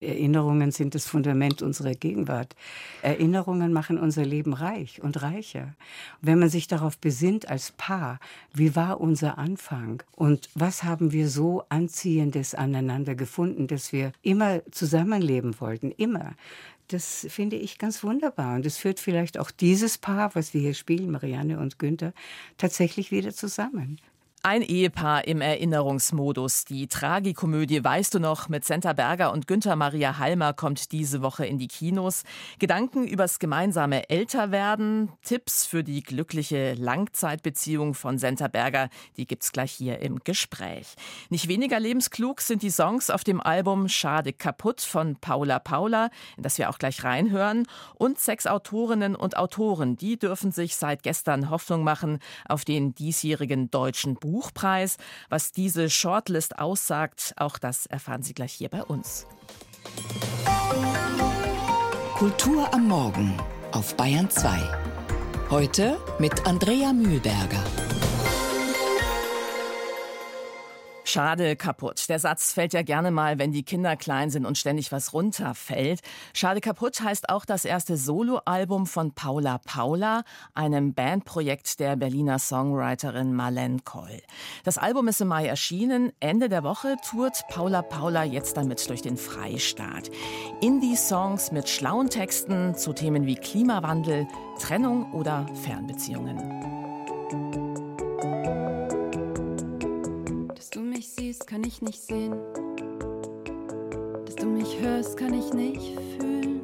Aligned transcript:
Erinnerungen 0.00 0.72
sind 0.72 0.94
das 0.94 1.06
Fundament 1.06 1.62
unserer 1.62 1.94
Gegenwart. 1.94 2.54
Erinnerungen 3.00 3.72
machen 3.72 3.98
unser 3.98 4.26
Leben 4.26 4.52
reich 4.52 5.00
und 5.02 5.22
reicher. 5.22 5.74
Wenn 6.20 6.38
man 6.38 6.50
sich 6.50 6.68
darauf 6.68 6.98
besinnt 6.98 7.48
als 7.48 7.72
Paar, 7.72 8.20
wie 8.52 8.76
war 8.76 9.00
unser 9.00 9.38
Anfang 9.38 10.02
und 10.12 10.50
was 10.54 10.84
haben 10.84 11.12
wir 11.12 11.30
so 11.30 11.64
Anziehendes 11.70 12.54
aneinander 12.54 13.14
gefunden, 13.14 13.68
dass 13.68 13.90
wir 13.90 14.12
immer 14.20 14.60
zusammenleben 14.70 15.58
wollten, 15.60 15.90
immer. 15.92 16.34
Das 16.88 17.26
finde 17.30 17.56
ich 17.56 17.78
ganz 17.78 18.04
wunderbar. 18.04 18.56
Und 18.56 18.66
es 18.66 18.76
führt 18.76 19.00
vielleicht 19.00 19.38
auch 19.38 19.50
dieses 19.50 19.96
Paar, 19.96 20.34
was 20.34 20.52
wir 20.52 20.60
hier 20.60 20.74
spielen, 20.74 21.10
Marianne 21.10 21.58
und 21.58 21.78
Günther, 21.78 22.12
tatsächlich 22.58 23.10
wieder 23.10 23.32
zusammen. 23.32 23.98
Ein 24.42 24.62
Ehepaar 24.62 25.26
im 25.26 25.40
Erinnerungsmodus. 25.40 26.64
Die 26.66 26.86
Tragikomödie 26.86 27.82
Weißt 27.82 28.14
du 28.14 28.20
noch 28.20 28.48
mit 28.48 28.64
Senta 28.64 28.92
Berger 28.92 29.32
und 29.32 29.48
Günther 29.48 29.74
Maria 29.74 30.18
Halmer 30.18 30.52
kommt 30.52 30.92
diese 30.92 31.20
Woche 31.20 31.44
in 31.44 31.58
die 31.58 31.66
Kinos. 31.66 32.22
Gedanken 32.60 33.08
übers 33.08 33.40
gemeinsame 33.40 34.08
Älterwerden, 34.08 35.10
Tipps 35.24 35.66
für 35.66 35.82
die 35.82 36.00
glückliche 36.00 36.74
Langzeitbeziehung 36.74 37.94
von 37.94 38.18
Senta 38.18 38.46
Berger, 38.46 38.88
die 39.16 39.26
gibt's 39.26 39.50
gleich 39.50 39.72
hier 39.72 39.98
im 39.98 40.20
Gespräch. 40.20 40.94
Nicht 41.28 41.48
weniger 41.48 41.80
lebensklug 41.80 42.40
sind 42.40 42.62
die 42.62 42.70
Songs 42.70 43.10
auf 43.10 43.24
dem 43.24 43.40
Album 43.40 43.88
Schade 43.88 44.32
kaputt 44.32 44.80
von 44.80 45.16
Paula 45.16 45.58
Paula, 45.58 46.08
in 46.36 46.44
das 46.44 46.58
wir 46.58 46.70
auch 46.70 46.78
gleich 46.78 47.02
reinhören. 47.02 47.66
Und 47.96 48.20
sechs 48.20 48.46
Autorinnen 48.46 49.16
und 49.16 49.36
Autoren, 49.36 49.96
die 49.96 50.20
dürfen 50.20 50.52
sich 50.52 50.76
seit 50.76 51.02
gestern 51.02 51.50
Hoffnung 51.50 51.82
machen 51.82 52.20
auf 52.48 52.64
den 52.64 52.94
diesjährigen 52.94 53.72
deutschen 53.72 54.14
Buch 54.14 54.35
Buchpreis. 54.36 54.98
Was 55.30 55.50
diese 55.50 55.88
Shortlist 55.88 56.58
aussagt, 56.58 57.32
auch 57.38 57.56
das 57.56 57.86
erfahren 57.86 58.22
Sie 58.22 58.34
gleich 58.34 58.52
hier 58.52 58.68
bei 58.68 58.82
uns. 58.82 59.26
Kultur 62.16 62.72
am 62.74 62.86
Morgen 62.86 63.34
auf 63.72 63.96
Bayern 63.96 64.28
2. 64.28 64.58
Heute 65.48 65.96
mit 66.18 66.46
Andrea 66.46 66.92
Mühlberger. 66.92 67.85
Schade 71.16 71.56
kaputt. 71.56 72.10
Der 72.10 72.18
Satz 72.18 72.52
fällt 72.52 72.74
ja 72.74 72.82
gerne 72.82 73.10
mal, 73.10 73.38
wenn 73.38 73.50
die 73.50 73.62
Kinder 73.62 73.96
klein 73.96 74.28
sind 74.28 74.44
und 74.44 74.58
ständig 74.58 74.92
was 74.92 75.14
runterfällt. 75.14 76.00
Schade 76.34 76.60
kaputt 76.60 77.00
heißt 77.00 77.30
auch 77.30 77.46
das 77.46 77.64
erste 77.64 77.96
Soloalbum 77.96 78.84
von 78.84 79.12
Paula 79.12 79.56
Paula, 79.64 80.24
einem 80.52 80.92
Bandprojekt 80.92 81.80
der 81.80 81.96
Berliner 81.96 82.38
Songwriterin 82.38 83.32
Marlene 83.32 83.78
Koll. 83.82 84.20
Das 84.62 84.76
Album 84.76 85.08
ist 85.08 85.22
im 85.22 85.28
Mai 85.28 85.46
erschienen. 85.46 86.12
Ende 86.20 86.50
der 86.50 86.64
Woche 86.64 86.96
tourt 87.10 87.48
Paula 87.48 87.80
Paula 87.80 88.22
jetzt 88.22 88.58
damit 88.58 88.86
durch 88.90 89.00
den 89.00 89.16
Freistaat. 89.16 90.10
Indie-Songs 90.60 91.50
mit 91.50 91.70
schlauen 91.70 92.10
Texten 92.10 92.74
zu 92.74 92.92
Themen 92.92 93.24
wie 93.24 93.36
Klimawandel, 93.36 94.28
Trennung 94.60 95.14
oder 95.14 95.46
Fernbeziehungen. 95.64 97.65
Kann 101.56 101.64
ich 101.64 101.80
nicht 101.80 102.02
sehen. 102.02 102.34
Dass 104.26 104.34
du 104.34 104.44
mich 104.44 104.78
hörst, 104.78 105.16
kann 105.16 105.32
ich 105.32 105.54
nicht 105.54 105.98
fühlen. 106.18 106.60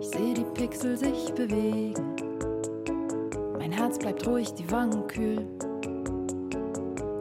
Ich 0.00 0.06
sehe 0.06 0.34
die 0.34 0.46
Pixel 0.54 0.96
sich 0.96 1.34
bewegen. 1.34 2.14
Mein 3.58 3.72
Herz 3.72 3.98
bleibt 3.98 4.24
ruhig, 4.24 4.54
die 4.54 4.70
Wangen 4.70 5.04
kühl. 5.08 5.44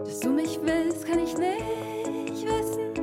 Dass 0.06 0.20
du 0.20 0.30
mich 0.30 0.60
willst, 0.62 1.08
kann 1.08 1.18
ich 1.18 1.36
nicht 1.36 2.46
wissen. 2.46 2.94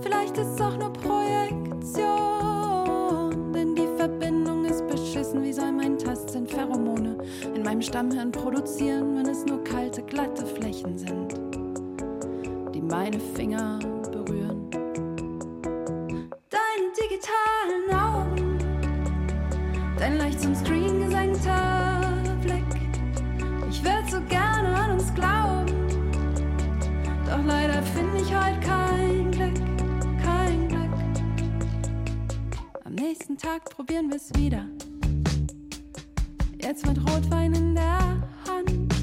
Vielleicht 0.00 0.38
ist 0.38 0.54
es 0.54 0.60
auch 0.60 0.76
nur 0.76 0.92
Projektion. 0.92 3.52
Denn 3.52 3.74
die 3.74 3.88
Verbindung 3.96 4.64
ist 4.64 4.86
beschissen. 4.86 5.42
Wie 5.42 5.52
soll 5.52 5.72
mein 5.72 5.98
Tastsinn 5.98 6.46
Pheromone 6.46 7.18
in 7.52 7.64
meinem 7.64 7.82
Stammhirn 7.82 8.30
produzieren, 8.30 9.16
wenn 9.16 9.26
es 9.26 9.44
nur 9.44 9.64
kalte, 9.64 10.02
glatte 10.02 10.46
Flächen 10.46 10.54
sind? 10.54 10.59
Meine 13.10 13.22
Finger 13.34 13.78
berühren. 14.12 14.70
Deine 16.48 16.92
digitalen 16.94 17.90
Augen, 17.92 18.58
dein 19.98 20.16
leicht 20.18 20.40
zum 20.40 20.54
Screen 20.54 21.00
gesenkter 21.00 22.12
Blick. 22.40 22.62
Ich 23.68 23.82
würde 23.82 24.08
so 24.08 24.20
gerne 24.28 24.68
an 24.76 24.92
uns 24.92 25.12
glauben, 25.14 25.88
doch 27.26 27.44
leider 27.44 27.82
finde 27.82 28.18
ich 28.18 28.32
heute 28.32 28.60
kein 28.60 29.30
Glück, 29.32 29.56
kein 30.22 30.68
Glück. 30.68 30.90
Am 32.84 32.94
nächsten 32.94 33.36
Tag 33.36 33.64
probieren 33.70 34.08
wir 34.08 34.16
es 34.18 34.30
wieder. 34.36 34.66
Jetzt 36.62 36.86
mit 36.86 36.98
Rotwein 37.10 37.54
in 37.54 37.74
der 37.74 38.22
Hand. 38.46 38.94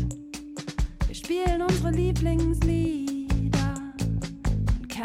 Wir 1.08 1.16
spielen 1.16 1.62
unsere 1.62 1.92
Lieblingslieder. 1.92 2.87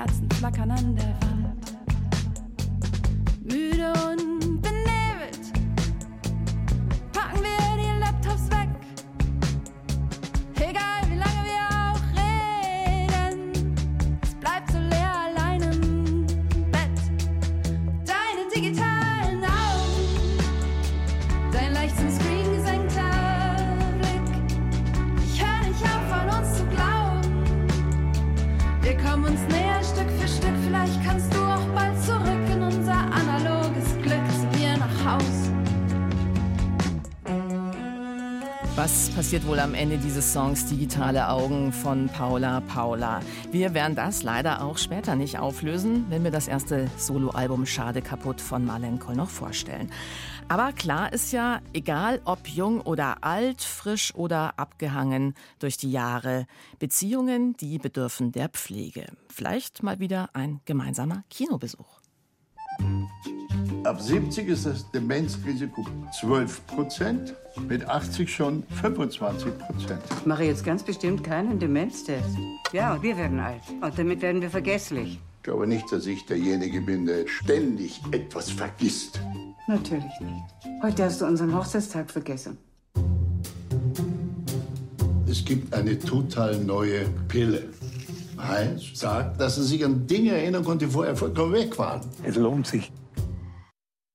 Kerzen 0.02 0.28
flackern 0.30 0.70
an 0.72 0.96
der 0.96 1.04
Wand. 1.04 1.41
Passiert 39.42 39.58
wohl 39.58 39.60
am 39.60 39.74
Ende 39.74 39.98
dieses 39.98 40.32
Songs 40.32 40.66
Digitale 40.66 41.28
Augen 41.28 41.72
von 41.72 42.08
Paula 42.08 42.60
Paula? 42.60 43.20
Wir 43.50 43.74
werden 43.74 43.96
das 43.96 44.22
leider 44.22 44.62
auch 44.62 44.78
später 44.78 45.16
nicht 45.16 45.40
auflösen, 45.40 46.06
wenn 46.10 46.22
wir 46.22 46.30
das 46.30 46.46
erste 46.46 46.88
Soloalbum 46.96 47.66
Schade 47.66 48.02
kaputt 48.02 48.40
von 48.40 48.64
Marlene 48.64 48.98
Koll 48.98 49.16
noch 49.16 49.30
vorstellen. 49.30 49.90
Aber 50.48 50.72
klar 50.72 51.12
ist 51.12 51.32
ja, 51.32 51.60
egal 51.72 52.20
ob 52.24 52.46
jung 52.46 52.82
oder 52.82 53.24
alt, 53.24 53.62
frisch 53.62 54.14
oder 54.14 54.60
abgehangen 54.60 55.34
durch 55.58 55.76
die 55.76 55.90
Jahre, 55.90 56.46
Beziehungen, 56.78 57.56
die 57.56 57.78
bedürfen 57.78 58.30
der 58.30 58.48
Pflege. 58.48 59.06
Vielleicht 59.28 59.82
mal 59.82 59.98
wieder 59.98 60.30
ein 60.34 60.60
gemeinsamer 60.66 61.24
Kinobesuch. 61.30 62.01
Ab 63.84 64.00
70 64.00 64.48
ist 64.48 64.66
das 64.66 64.90
Demenzrisiko 64.90 65.84
12 66.20 66.66
Prozent, 66.68 67.34
mit 67.68 67.84
80 67.84 68.32
schon 68.32 68.62
25 68.80 69.58
Prozent. 69.58 70.00
Ich 70.20 70.26
mache 70.26 70.44
jetzt 70.44 70.64
ganz 70.64 70.82
bestimmt 70.82 71.24
keinen 71.24 71.58
Demenztest. 71.58 72.36
Ja, 72.72 72.94
und 72.94 73.02
wir 73.02 73.16
werden 73.16 73.40
alt. 73.40 73.62
Und 73.80 73.98
damit 73.98 74.22
werden 74.22 74.40
wir 74.40 74.50
vergesslich. 74.50 75.18
Ich 75.38 75.42
glaube 75.42 75.66
nicht, 75.66 75.90
dass 75.90 76.06
ich 76.06 76.24
derjenige 76.26 76.80
bin, 76.80 77.06
der 77.06 77.26
ständig 77.26 78.00
etwas 78.12 78.50
vergisst. 78.50 79.20
Natürlich 79.66 80.20
nicht. 80.20 80.82
Heute 80.82 81.04
hast 81.04 81.20
du 81.20 81.26
unseren 81.26 81.54
Hochzeitstag 81.54 82.10
vergessen. 82.10 82.58
Es 85.28 85.44
gibt 85.44 85.74
eine 85.74 85.98
total 85.98 86.58
neue 86.58 87.06
Pille. 87.26 87.68
Heinz 88.48 88.90
sagt, 88.94 89.40
dass 89.40 89.56
er 89.56 89.64
sich 89.64 89.84
an 89.84 90.06
Dinge 90.06 90.32
erinnern 90.32 90.64
konnte, 90.64 90.86
die 90.86 90.92
vorher 90.92 91.16
vollkommen 91.16 91.52
weg 91.52 91.78
waren. 91.78 92.00
Es 92.24 92.36
lohnt 92.36 92.66
sich. 92.66 92.90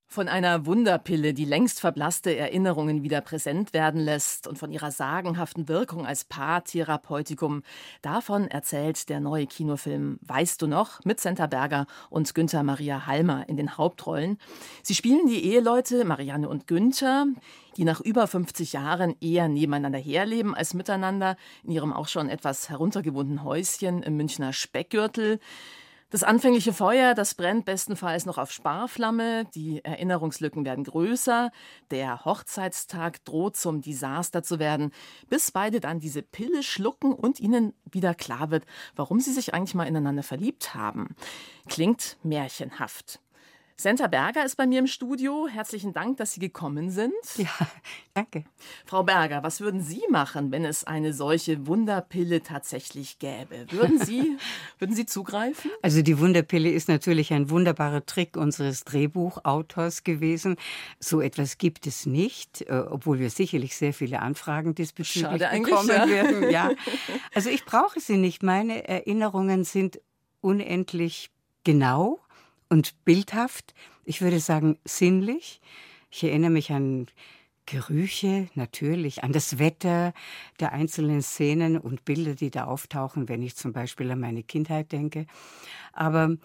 Von 0.10 0.30
einer 0.30 0.66
Wunderpille, 0.66 1.34
die 1.34 1.44
längst 1.44 1.82
verblasste 1.82 2.34
Erinnerungen 2.34 3.04
wieder 3.04 3.20
präsent 3.20 3.74
werden 3.74 4.00
lässt 4.00 4.48
und 4.48 4.58
von 4.58 4.72
ihrer 4.72 4.90
sagenhaften 4.90 5.68
Wirkung 5.68 6.06
als 6.06 6.24
Paartherapeutikum. 6.24 7.62
Davon 8.02 8.48
erzählt 8.48 9.10
der 9.10 9.20
neue 9.20 9.48
Kinofilm 9.48 10.18
Weißt 10.22 10.62
du 10.62 10.68
noch 10.68 11.04
mit 11.04 11.20
Senta 11.20 11.48
Berger 11.48 11.88
und 12.10 12.34
Günther 12.34 12.64
Maria 12.64 13.06
Halmer 13.06 13.50
in 13.50 13.58
den 13.58 13.78
Hauptrollen. 13.78 14.38
Sie 14.82 14.96
spielen 14.96 15.28
die 15.28 15.44
Eheleute 15.44 16.06
Marianne 16.06 16.48
und 16.48 16.68
Günther, 16.68 17.26
die 17.76 17.84
nach 17.84 18.00
über 18.00 18.28
50 18.28 18.74
Jahren 18.74 19.14
eher 19.20 19.50
nebeneinander 19.50 20.00
herleben 20.00 20.56
als 20.56 20.74
miteinander 20.74 21.36
in 21.66 21.72
ihrem 21.72 21.92
auch 21.92 22.08
schon 22.08 22.30
etwas 22.30 22.70
heruntergewohnten 22.70 23.44
Häuschen 23.44 24.04
im 24.04 24.16
Münchner 24.16 24.54
Speckgürtel. 24.54 25.40
Das 26.10 26.24
anfängliche 26.24 26.72
Feuer, 26.72 27.14
das 27.16 27.36
brennt 27.36 27.66
bestenfalls 27.66 28.26
noch 28.26 28.38
auf 28.38 28.50
Sparflamme, 28.50 29.44
die 29.54 29.84
Erinnerungslücken 29.84 30.64
werden 30.64 30.86
größer, 30.86 31.52
der 31.92 32.24
Hochzeitstag 32.24 33.26
droht 33.26 33.58
zum 33.58 33.82
Desaster 33.82 34.42
zu 34.42 34.58
werden, 34.58 34.94
bis 35.28 35.52
beide 35.52 35.82
dann 35.82 36.00
diese 36.00 36.22
Pille 36.22 36.64
schlucken 36.64 37.12
und 37.12 37.42
ihnen 37.42 37.74
wieder 37.84 38.16
klar 38.16 38.52
wird, 38.52 38.64
warum 38.96 39.20
sie 39.20 39.34
sich 39.34 39.54
eigentlich 39.54 39.76
mal 39.76 39.84
ineinander 39.84 40.24
verliebt 40.24 40.74
haben. 40.74 41.14
Klingt 41.68 42.16
märchenhaft. 42.24 43.20
Senta 43.80 44.08
Berger 44.08 44.44
ist 44.44 44.56
bei 44.56 44.66
mir 44.66 44.80
im 44.80 44.88
Studio. 44.88 45.48
Herzlichen 45.48 45.94
Dank, 45.94 46.18
dass 46.18 46.34
Sie 46.34 46.40
gekommen 46.40 46.90
sind. 46.90 47.14
Ja, 47.38 47.48
danke. 48.16 48.44
Frau 48.88 49.04
Berger, 49.04 49.44
was 49.44 49.62
würden 49.62 49.82
Sie 49.82 50.02
machen, 50.10 50.52
wenn 50.52 50.66
es 50.66 50.84
eine 50.84 51.14
solche 51.14 51.68
Wunderpille 51.68 52.42
tatsächlich 52.42 53.20
gäbe? 53.20 53.68
Würden 53.70 54.04
Sie, 54.04 54.36
würden 54.80 54.96
Sie 54.96 55.06
zugreifen? 55.06 55.70
Also 55.84 56.02
die 56.02 56.18
Wunderpille 56.18 56.72
ist 56.72 56.90
natürlich 56.90 57.32
ein 57.34 57.52
wunderbarer 57.52 58.04
Trick 58.04 58.36
unseres 58.36 58.84
Drehbuchautors 58.84 60.04
gewesen. 60.04 60.56
So 61.00 61.22
etwas 61.22 61.60
gibt 61.60 61.86
es 61.86 62.08
nicht, 62.08 62.64
äh, 62.64 62.84
obwohl 62.90 63.20
wir 63.20 63.30
sicherlich 63.30 63.78
sehr 63.78 63.94
viele 63.94 64.24
Anfragen 64.24 64.74
diesbezüglich 64.74 65.40
Schade 65.40 65.50
bekommen 65.62 65.90
ja. 65.90 66.08
werden. 66.08 66.50
Ja. 66.50 66.72
Also 67.36 67.52
ich 67.52 67.66
brauche 67.66 68.00
sie 68.00 68.18
nicht. 68.18 68.42
Meine 68.42 68.88
Erinnerungen 68.88 69.64
sind 69.64 70.02
unendlich 70.42 71.30
genau 71.64 72.20
und 72.70 73.04
bildhaft. 73.06 73.74
Ich 74.06 74.22
würde 74.22 74.40
sagen 74.40 74.78
sinnlich. 74.86 75.62
Ich 76.10 76.24
erinnere 76.24 76.52
mich 76.52 76.72
an 76.72 77.08
Gerüche, 77.66 78.48
natürlich, 78.56 79.24
an 79.24 79.34
das 79.34 79.60
Wetter 79.60 80.14
der 80.60 80.72
einzelnen 80.72 81.22
Szenen 81.22 81.78
und 81.78 82.06
Bilder, 82.06 82.34
die 82.34 82.50
da 82.50 82.64
auftauchen, 82.64 83.28
wenn 83.28 83.42
ich 83.42 83.58
zum 83.58 83.74
Beispiel 83.74 84.10
an 84.10 84.22
meine 84.22 84.42
Kindheit 84.42 84.94
denke. 84.94 85.26
Aber 85.92 86.38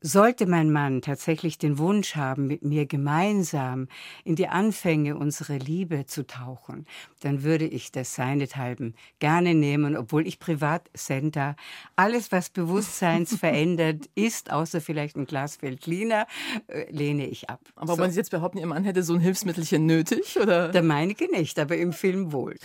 sollte 0.00 0.46
mein 0.46 0.70
Mann 0.70 1.02
tatsächlich 1.02 1.58
den 1.58 1.78
Wunsch 1.78 2.14
haben, 2.14 2.46
mit 2.46 2.62
mir 2.62 2.86
gemeinsam 2.86 3.88
in 4.24 4.36
die 4.36 4.48
Anfänge 4.48 5.16
unserer 5.16 5.58
Liebe 5.58 6.06
zu 6.06 6.26
tauchen, 6.26 6.86
dann 7.20 7.42
würde 7.42 7.66
ich 7.66 7.90
das 7.90 8.14
seinethalben 8.14 8.94
gerne 9.18 9.54
nehmen, 9.54 9.96
obwohl 9.96 10.26
ich 10.26 10.38
privat 10.38 10.88
Senta 10.94 11.56
alles, 11.96 12.30
was 12.30 12.50
Bewusstseins 12.50 13.36
verändert 13.38 14.08
ist, 14.14 14.52
außer 14.52 14.80
vielleicht 14.80 15.16
ein 15.16 15.26
Glas 15.26 15.62
Veltliner, 15.62 16.26
äh, 16.68 16.90
lehne 16.90 17.26
ich 17.26 17.50
ab. 17.50 17.60
Aber 17.74 17.94
So. 17.94 17.98
wollen 17.98 18.10
Sie 18.10 18.18
jetzt 18.18 18.30
behaupten, 18.30 18.58
Ihr 18.58 18.66
Mann 18.66 18.84
hätte 18.84 19.02
so 19.02 19.14
ein 19.14 19.20
Hilfsmittelchen 19.20 19.84
nötig? 19.84 20.38
Oder? 20.40 20.68
Der 20.68 20.82
meinige 20.82 21.30
nicht, 21.30 21.58
aber 21.58 21.76
im 21.76 21.92
Film 21.92 22.32
wohl. 22.32 22.56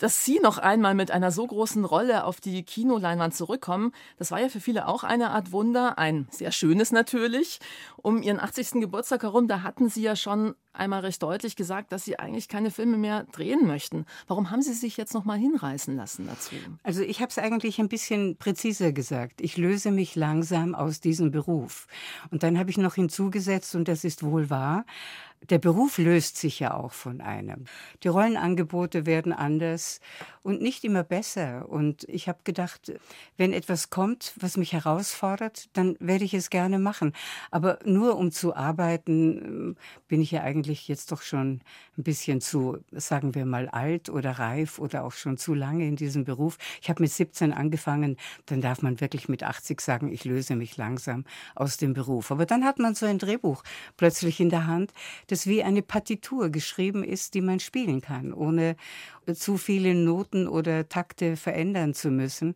Dass 0.00 0.24
Sie 0.24 0.40
noch 0.40 0.56
einmal 0.56 0.94
mit 0.94 1.10
einer 1.10 1.30
so 1.30 1.46
großen 1.46 1.84
Rolle 1.84 2.24
auf 2.24 2.40
die 2.40 2.62
Kinoleinwand 2.62 3.34
zurückkommen, 3.34 3.92
das 4.16 4.30
war 4.30 4.40
ja 4.40 4.48
für 4.48 4.58
viele 4.58 4.88
auch 4.88 5.04
eine 5.04 5.30
Art 5.30 5.52
Wunder, 5.52 5.98
ein 5.98 6.26
sehr 6.30 6.52
schönes 6.52 6.90
natürlich. 6.90 7.60
Um 7.98 8.22
Ihren 8.22 8.40
80. 8.40 8.80
Geburtstag 8.80 9.24
herum, 9.24 9.46
da 9.46 9.62
hatten 9.62 9.90
Sie 9.90 10.00
ja 10.00 10.16
schon 10.16 10.54
einmal 10.72 11.00
recht 11.00 11.22
deutlich 11.22 11.54
gesagt, 11.54 11.92
dass 11.92 12.06
Sie 12.06 12.18
eigentlich 12.18 12.48
keine 12.48 12.70
Filme 12.70 12.96
mehr 12.96 13.24
drehen 13.24 13.66
möchten. 13.66 14.06
Warum 14.26 14.50
haben 14.50 14.62
Sie 14.62 14.72
sich 14.72 14.96
jetzt 14.96 15.12
noch 15.12 15.26
mal 15.26 15.38
hinreißen 15.38 15.94
lassen 15.94 16.26
dazu? 16.26 16.54
Also 16.82 17.02
ich 17.02 17.20
habe 17.20 17.28
es 17.28 17.36
eigentlich 17.36 17.78
ein 17.78 17.90
bisschen 17.90 18.38
präziser 18.38 18.92
gesagt. 18.92 19.42
Ich 19.42 19.58
löse 19.58 19.90
mich 19.90 20.16
langsam 20.16 20.74
aus 20.74 21.00
diesem 21.00 21.30
Beruf. 21.30 21.86
Und 22.30 22.42
dann 22.42 22.58
habe 22.58 22.70
ich 22.70 22.78
noch 22.78 22.94
hinzugesetzt, 22.94 23.74
und 23.74 23.86
das 23.86 24.04
ist 24.04 24.22
wohl 24.22 24.48
wahr, 24.48 24.86
der 25.48 25.58
Beruf 25.58 25.98
löst 25.98 26.36
sich 26.36 26.60
ja 26.60 26.74
auch 26.74 26.92
von 26.92 27.20
einem. 27.20 27.64
Die 28.02 28.08
Rollenangebote 28.08 29.06
werden 29.06 29.32
anders 29.32 30.00
und 30.42 30.62
nicht 30.62 30.84
immer 30.84 31.02
besser. 31.02 31.68
Und 31.68 32.04
ich 32.04 32.28
habe 32.28 32.40
gedacht, 32.44 32.92
wenn 33.36 33.52
etwas 33.52 33.90
kommt, 33.90 34.34
was 34.38 34.56
mich 34.56 34.72
herausfordert, 34.72 35.68
dann 35.72 35.96
werde 35.98 36.24
ich 36.24 36.34
es 36.34 36.50
gerne 36.50 36.78
machen. 36.78 37.14
Aber 37.50 37.78
nur 37.84 38.16
um 38.16 38.30
zu 38.30 38.54
arbeiten, 38.54 39.76
bin 40.08 40.20
ich 40.20 40.30
ja 40.30 40.42
eigentlich 40.42 40.88
jetzt 40.88 41.10
doch 41.12 41.22
schon 41.22 41.60
ein 41.98 42.02
bisschen 42.02 42.40
zu, 42.40 42.78
sagen 42.92 43.34
wir 43.34 43.44
mal, 43.46 43.68
alt 43.68 44.08
oder 44.08 44.32
reif 44.32 44.78
oder 44.78 45.04
auch 45.04 45.12
schon 45.12 45.36
zu 45.36 45.54
lange 45.54 45.86
in 45.86 45.96
diesem 45.96 46.24
Beruf. 46.24 46.58
Ich 46.80 46.88
habe 46.88 47.02
mit 47.02 47.12
17 47.12 47.52
angefangen, 47.52 48.16
dann 48.46 48.60
darf 48.60 48.82
man 48.82 49.00
wirklich 49.00 49.28
mit 49.28 49.42
80 49.42 49.80
sagen, 49.80 50.12
ich 50.12 50.24
löse 50.24 50.56
mich 50.56 50.76
langsam 50.76 51.24
aus 51.54 51.76
dem 51.76 51.92
Beruf. 51.92 52.30
Aber 52.30 52.46
dann 52.46 52.64
hat 52.64 52.78
man 52.78 52.94
so 52.94 53.06
ein 53.06 53.18
Drehbuch 53.18 53.62
plötzlich 53.96 54.40
in 54.40 54.50
der 54.50 54.66
Hand, 54.66 54.92
das 55.30 55.46
wie 55.46 55.62
eine 55.62 55.82
Partitur 55.82 56.50
geschrieben 56.50 57.04
ist, 57.04 57.34
die 57.34 57.40
man 57.40 57.60
spielen 57.60 58.00
kann, 58.00 58.32
ohne 58.32 58.76
zu 59.34 59.56
viele 59.56 59.94
Noten 59.94 60.48
oder 60.48 60.88
Takte 60.88 61.36
verändern 61.36 61.94
zu 61.94 62.10
müssen. 62.10 62.54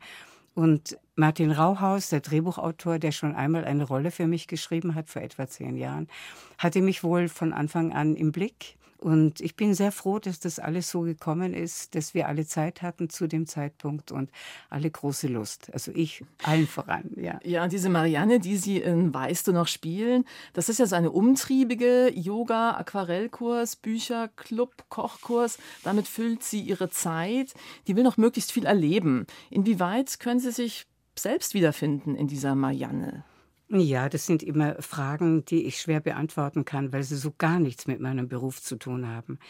Und 0.54 0.98
Martin 1.16 1.50
Rauhaus, 1.50 2.08
der 2.08 2.20
Drehbuchautor, 2.20 2.98
der 2.98 3.12
schon 3.12 3.34
einmal 3.34 3.64
eine 3.64 3.84
Rolle 3.84 4.10
für 4.10 4.26
mich 4.26 4.46
geschrieben 4.46 4.94
hat, 4.94 5.08
vor 5.08 5.22
etwa 5.22 5.46
zehn 5.48 5.76
Jahren, 5.76 6.08
hatte 6.58 6.80
mich 6.80 7.02
wohl 7.02 7.28
von 7.28 7.52
Anfang 7.52 7.92
an 7.92 8.14
im 8.14 8.32
Blick. 8.32 8.76
Und 9.04 9.42
ich 9.42 9.54
bin 9.54 9.74
sehr 9.74 9.92
froh, 9.92 10.18
dass 10.18 10.40
das 10.40 10.58
alles 10.58 10.90
so 10.90 11.02
gekommen 11.02 11.52
ist, 11.52 11.94
dass 11.94 12.14
wir 12.14 12.26
alle 12.26 12.46
Zeit 12.46 12.80
hatten 12.80 13.10
zu 13.10 13.26
dem 13.26 13.46
Zeitpunkt 13.46 14.10
und 14.12 14.30
alle 14.70 14.90
große 14.90 15.28
Lust. 15.28 15.70
Also 15.74 15.92
ich 15.94 16.24
allen 16.42 16.66
voran, 16.66 17.10
ja. 17.14 17.38
Ja, 17.44 17.68
diese 17.68 17.90
Marianne, 17.90 18.40
die 18.40 18.56
Sie 18.56 18.78
in 18.78 19.12
Weißt 19.12 19.46
du 19.46 19.52
noch 19.52 19.68
spielen, 19.68 20.24
das 20.54 20.70
ist 20.70 20.78
ja 20.78 20.86
so 20.86 20.96
eine 20.96 21.10
umtriebige 21.10 22.10
Yoga, 22.14 22.78
Aquarellkurs, 22.78 23.76
Bücher, 23.76 24.28
Club, 24.36 24.86
Kochkurs. 24.88 25.58
Damit 25.82 26.08
füllt 26.08 26.42
sie 26.42 26.62
ihre 26.62 26.88
Zeit. 26.88 27.52
Die 27.86 27.96
will 27.96 28.04
noch 28.04 28.16
möglichst 28.16 28.52
viel 28.52 28.64
erleben. 28.64 29.26
Inwieweit 29.50 30.18
können 30.18 30.40
Sie 30.40 30.50
sich 30.50 30.86
selbst 31.14 31.52
wiederfinden 31.52 32.14
in 32.14 32.26
dieser 32.26 32.54
Marianne? 32.54 33.22
Ja, 33.76 34.08
das 34.08 34.26
sind 34.26 34.44
immer 34.44 34.80
Fragen, 34.80 35.44
die 35.46 35.64
ich 35.64 35.80
schwer 35.80 35.98
beantworten 35.98 36.64
kann, 36.64 36.92
weil 36.92 37.02
sie 37.02 37.16
so 37.16 37.34
gar 37.36 37.58
nichts 37.58 37.88
mit 37.88 37.98
meinem 37.98 38.28
Beruf 38.28 38.62
zu 38.62 38.76
tun 38.76 39.08
haben. 39.08 39.40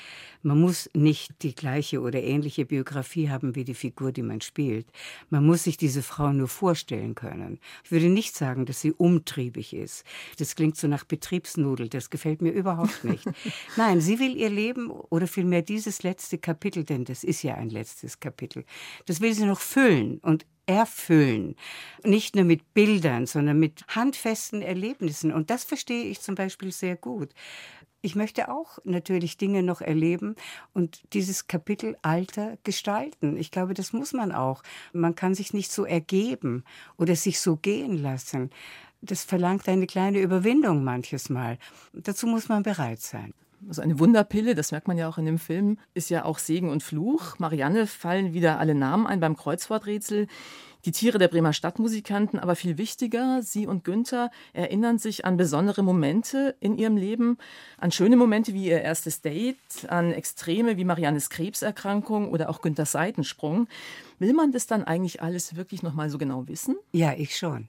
Man 0.43 0.59
muss 0.59 0.88
nicht 0.94 1.43
die 1.43 1.55
gleiche 1.55 2.00
oder 2.00 2.23
ähnliche 2.23 2.65
Biografie 2.65 3.29
haben 3.29 3.55
wie 3.55 3.65
die 3.65 3.75
Figur, 3.75 4.12
die 4.12 4.23
man 4.23 4.41
spielt. 4.41 4.87
Man 5.29 5.44
muss 5.44 5.65
sich 5.65 5.76
diese 5.76 6.03
Frau 6.03 6.32
nur 6.32 6.49
vorstellen 6.49 7.15
können. 7.15 7.59
Ich 7.85 7.93
würde 7.93 8.09
nicht 8.09 8.35
sagen, 8.35 8.65
dass 8.65 8.81
sie 8.81 8.93
umtriebig 8.93 9.75
ist. 9.75 10.05
Das 10.38 10.56
klingt 10.56 10.79
so 10.79 10.88
nach 10.88 11.05
Betriebsnudel. 11.05 11.91
Das 11.91 12.09
gefällt 12.09 12.41
mir 12.41 12.53
überhaupt 12.53 13.05
nicht. 13.05 13.26
Nein, 13.76 14.00
sie 14.00 14.19
will 14.21 14.37
ihr 14.37 14.49
Leben 14.49 14.91
oder 14.91 15.26
vielmehr 15.26 15.61
dieses 15.61 16.03
letzte 16.03 16.38
Kapitel, 16.38 16.85
denn 16.85 17.05
das 17.05 17.25
ist 17.25 17.43
ja 17.43 17.56
ein 17.56 17.69
letztes 17.69 18.21
Kapitel, 18.21 18.65
das 19.05 19.21
will 19.21 19.35
sie 19.35 19.44
noch 19.44 19.61
füllen 19.61 20.17
und 20.21 20.47
erfüllen. 20.66 21.56
Nicht 22.02 22.37
nur 22.37 22.44
mit 22.44 22.75
Bildern, 22.75 23.26
sondern 23.26 23.58
mit 23.58 23.84
handfesten 23.88 24.62
Erlebnissen. 24.62 25.32
Und 25.32 25.50
das 25.50 25.64
verstehe 25.64 26.05
ich 26.05 26.20
zum 26.20 26.34
Beispiel 26.34 26.72
sehr 26.72 26.96
gut. 26.96 27.31
Ich 28.05 28.14
möchte 28.14 28.50
auch 28.50 28.78
natürlich 28.84 29.38
Dinge 29.38 29.62
noch 29.62 29.81
erleben 29.81 30.37
und 30.75 31.00
dieses 31.14 31.46
Kapitel 31.46 31.96
Alter 32.02 32.58
gestalten. 32.62 33.38
Ich 33.38 33.50
glaube, 33.50 33.72
das 33.72 33.94
muss 33.94 34.12
man 34.12 34.31
auch. 34.31 34.62
Man 34.93 35.14
kann 35.14 35.34
sich 35.34 35.55
nicht 35.55 35.72
so 35.72 35.87
ergeben 35.87 36.64
oder 36.99 37.16
sich 37.16 37.40
so 37.40 37.56
gehen 37.56 37.96
lassen. 37.96 38.50
Das 39.00 39.25
verlangt 39.25 39.69
eine 39.70 39.87
kleine 39.87 40.19
Überwindung 40.20 40.84
manches 40.84 41.31
Mal. 41.31 41.58
Dazu 41.94 42.26
muss 42.26 42.49
man 42.50 42.62
bereit 42.62 43.00
sein. 43.00 43.33
Also 43.68 43.83
eine 43.83 43.99
Wunderpille, 43.99 44.54
das 44.54 44.73
merkt 44.73 44.88
man 44.88 44.99
ja 44.99 45.09
auch 45.09 45.18
in 45.18 45.25
dem 45.25 45.38
Film, 45.38 45.78
ist 45.94 46.11
ja 46.11 46.25
auch 46.25 46.38
Segen 46.38 46.71
und 46.71 46.83
Fluch. 46.83 47.38
Marianne 47.38 47.87
fallen 47.87 48.35
wieder 48.35 48.59
alle 48.59 48.75
Namen 48.75 49.06
ein 49.06 49.21
beim 49.21 49.37
Kreuzworträtsel. 49.37 50.26
Die 50.85 50.92
Tiere 50.92 51.16
der 51.16 51.28
Bremer 51.28 51.54
Stadtmusikanten, 51.54 52.38
aber 52.38 52.56
viel 52.56 52.76
wichtiger, 52.76 53.40
Sie 53.42 53.66
und 53.66 53.85
Günther 53.85 54.30
erinnern 54.52 54.99
sich 54.99 55.25
an 55.25 55.38
besondere 55.38 55.83
Momente 55.83 56.56
in 56.61 56.76
ihrem 56.76 56.99
Leben, 56.99 57.38
an 57.78 57.90
schöne 57.90 58.16
Momente 58.16 58.52
wie 58.52 58.66
ihr 58.66 58.83
erstes 58.83 59.23
Date, 59.23 59.56
an 59.88 60.12
Extreme 60.12 60.76
wie 60.76 60.85
Mariannes 60.85 61.30
Krebserkrankung 61.30 62.30
oder 62.30 62.50
auch 62.50 62.61
Günthers 62.61 62.92
Seitensprung. 62.92 63.66
Will 64.18 64.35
man 64.35 64.52
das 64.52 64.66
dann 64.66 64.85
eigentlich 64.85 65.23
alles 65.23 65.56
wirklich 65.56 65.83
noch 65.83 65.94
mal 65.94 66.11
so 66.11 66.18
genau 66.18 66.49
wissen? 66.49 66.76
Ja, 66.92 67.14
ich 67.14 67.35
schon. 67.35 67.68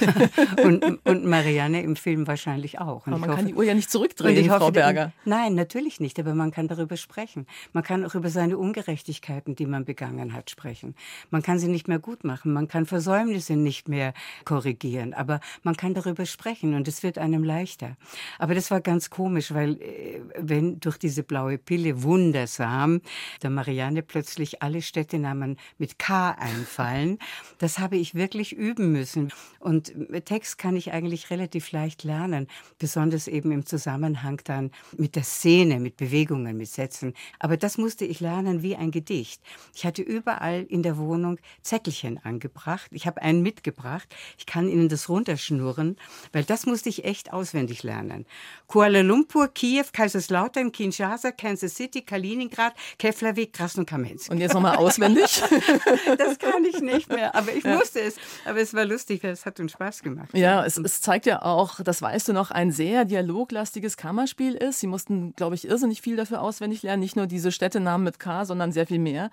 und, 0.64 0.84
und 1.04 1.24
Marianne 1.24 1.82
im 1.82 1.96
Film 1.96 2.26
wahrscheinlich 2.26 2.78
auch. 2.78 3.06
Und 3.06 3.14
Aber 3.14 3.18
man 3.20 3.30
kann 3.30 3.38
hoffe- 3.38 3.46
die 3.48 3.54
Uhr 3.54 3.64
ja 3.64 3.74
nicht 3.74 3.90
zurückdrehen, 3.90 4.36
ich 4.38 4.48
Frau 4.48 4.60
hoffe, 4.60 4.72
Berger. 4.72 5.12
Nein, 5.24 5.54
natürlich 5.54 6.00
nicht, 6.00 6.18
aber 6.18 6.34
man 6.34 6.50
kann 6.50 6.68
darüber 6.68 6.96
sprechen. 6.96 7.46
Man 7.72 7.82
kann 7.82 8.04
auch 8.04 8.14
über 8.14 8.30
seine 8.30 8.58
Ungerechtigkeiten, 8.58 9.54
die 9.56 9.66
man 9.66 9.84
begangen 9.84 10.32
hat, 10.34 10.50
sprechen. 10.50 10.94
Man 11.30 11.42
kann 11.42 11.58
sie 11.58 11.68
nicht 11.68 11.88
mehr 11.88 11.98
gut 11.98 12.24
machen, 12.24 12.52
man 12.52 12.68
kann 12.68 12.86
Versäumnisse 12.86 13.56
nicht 13.56 13.88
mehr 13.88 14.14
korrigieren, 14.44 15.14
aber 15.14 15.40
man 15.62 15.76
kann 15.76 15.94
darüber 15.94 16.26
sprechen 16.26 16.74
und 16.74 16.88
es 16.88 17.02
wird 17.02 17.18
einem 17.18 17.44
leichter. 17.44 17.96
Aber 18.38 18.54
das 18.54 18.70
war 18.70 18.80
ganz 18.80 19.10
komisch, 19.10 19.52
weil 19.52 19.80
äh, 19.80 20.20
wenn 20.38 20.80
durch 20.80 20.98
diese 20.98 21.22
blaue 21.22 21.58
Pille 21.58 22.02
wundersam 22.02 23.00
der 23.42 23.50
Marianne 23.50 24.02
plötzlich 24.02 24.62
alle 24.62 24.82
Städtenamen 24.82 25.56
mit 25.78 25.98
K 25.98 26.30
einfallen, 26.32 27.18
das 27.58 27.78
habe 27.78 27.96
ich 27.96 28.14
wirklich 28.14 28.52
üben 28.54 28.92
müssen. 28.92 29.32
Und 29.62 29.92
Text 30.24 30.58
kann 30.58 30.74
ich 30.74 30.92
eigentlich 30.92 31.30
relativ 31.30 31.70
leicht 31.70 32.02
lernen, 32.02 32.48
besonders 32.80 33.28
eben 33.28 33.52
im 33.52 33.64
Zusammenhang 33.64 34.40
dann 34.42 34.72
mit 34.96 35.14
der 35.14 35.22
Szene, 35.22 35.78
mit 35.78 35.96
Bewegungen, 35.96 36.56
mit 36.56 36.68
Sätzen. 36.68 37.14
Aber 37.38 37.56
das 37.56 37.78
musste 37.78 38.04
ich 38.04 38.18
lernen 38.18 38.62
wie 38.62 38.74
ein 38.74 38.90
Gedicht. 38.90 39.40
Ich 39.72 39.86
hatte 39.86 40.02
überall 40.02 40.64
in 40.68 40.82
der 40.82 40.98
Wohnung 40.98 41.38
Zettelchen 41.62 42.18
angebracht. 42.24 42.88
Ich 42.90 43.06
habe 43.06 43.22
einen 43.22 43.42
mitgebracht. 43.42 44.12
Ich 44.36 44.46
kann 44.46 44.68
Ihnen 44.68 44.88
das 44.88 45.08
runterschnurren, 45.08 45.96
weil 46.32 46.42
das 46.42 46.66
musste 46.66 46.88
ich 46.88 47.04
echt 47.04 47.32
auswendig 47.32 47.84
lernen. 47.84 48.26
Kuala 48.66 49.02
Lumpur, 49.02 49.46
Kiew, 49.46 49.84
Kaiserslautern, 49.92 50.72
Kinshasa, 50.72 51.30
Kansas 51.30 51.76
City, 51.76 52.02
Kaliningrad, 52.02 52.74
Keflavik, 52.98 53.52
Krasnokamensk. 53.52 54.28
Und 54.28 54.38
jetzt 54.38 54.54
nochmal 54.54 54.74
auswendig? 54.74 55.40
das 56.18 56.38
kann 56.40 56.64
ich 56.64 56.80
nicht 56.80 57.08
mehr, 57.08 57.32
aber 57.36 57.54
ich 57.54 57.64
wusste 57.64 58.00
es. 58.00 58.16
Aber 58.44 58.58
es 58.58 58.74
war 58.74 58.84
lustig, 58.84 59.22
es 59.22 59.46
hat 59.46 59.51
uns 59.60 59.72
Spaß 59.72 60.02
gemacht. 60.02 60.30
Ja, 60.32 60.64
es, 60.64 60.76
es 60.76 61.00
zeigt 61.00 61.26
ja 61.26 61.42
auch, 61.42 61.80
das 61.80 62.02
weißt 62.02 62.28
du 62.28 62.32
noch, 62.32 62.50
ein 62.50 62.70
sehr 62.70 63.04
dialoglastiges 63.04 63.96
Kammerspiel 63.96 64.54
ist. 64.54 64.80
Sie 64.80 64.86
mussten, 64.86 65.34
glaube 65.34 65.54
ich, 65.54 65.66
irrsinnig 65.66 66.00
viel 66.00 66.16
dafür 66.16 66.42
auswendig 66.42 66.82
lernen. 66.82 67.00
Nicht 67.00 67.16
nur 67.16 67.26
diese 67.26 67.52
Städtenamen 67.52 68.04
mit 68.04 68.18
K, 68.18 68.44
sondern 68.44 68.72
sehr 68.72 68.86
viel 68.86 68.98
mehr. 68.98 69.30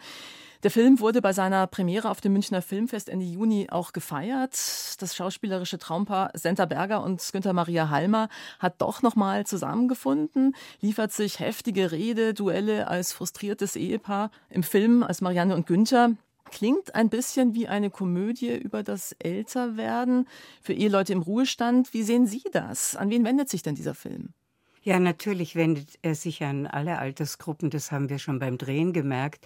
Der 0.63 0.71
Film 0.71 0.99
wurde 0.99 1.21
bei 1.21 1.31
seiner 1.31 1.67
Premiere 1.67 2.09
auf 2.09 2.19
dem 2.19 2.33
Münchner 2.33 2.61
Filmfest 2.61 3.07
Ende 3.07 3.25
Juni 3.25 3.67
auch 3.71 3.93
gefeiert. 3.93 4.51
Das 4.99 5.15
schauspielerische 5.15 5.77
Traumpaar 5.77 6.31
Senta 6.33 6.65
Berger 6.65 7.01
und 7.01 7.25
Günther 7.31 7.53
Maria 7.53 7.89
Halmer 7.89 8.27
hat 8.59 8.81
doch 8.81 9.01
nochmal 9.01 9.45
zusammengefunden, 9.45 10.53
liefert 10.81 11.13
sich 11.13 11.39
heftige 11.39 11.93
Rede, 11.93 12.33
Duelle 12.33 12.89
als 12.89 13.13
frustriertes 13.13 13.77
Ehepaar 13.77 14.31
im 14.49 14.63
Film 14.63 15.01
als 15.01 15.21
Marianne 15.21 15.55
und 15.55 15.65
Günther. 15.65 16.11
Klingt 16.51 16.95
ein 16.95 17.09
bisschen 17.09 17.53
wie 17.53 17.67
eine 17.67 17.89
Komödie 17.89 18.55
über 18.57 18.83
das 18.83 19.13
Älterwerden 19.19 20.27
für 20.61 20.73
Eheleute 20.73 21.13
im 21.13 21.21
Ruhestand. 21.21 21.93
Wie 21.93 22.03
sehen 22.03 22.25
Sie 22.27 22.43
das? 22.51 22.95
An 22.95 23.09
wen 23.09 23.23
wendet 23.23 23.49
sich 23.49 23.61
denn 23.61 23.75
dieser 23.75 23.95
Film? 23.95 24.33
Ja, 24.81 24.97
natürlich 24.97 25.55
wendet 25.55 25.99
er 26.03 26.15
sich 26.15 26.41
an 26.41 26.65
alle 26.65 26.99
Altersgruppen. 26.99 27.69
Das 27.69 27.91
haben 27.91 28.07
wir 28.07 28.17
schon 28.17 28.39
beim 28.39 28.57
Drehen 28.57 28.93
gemerkt. 28.93 29.45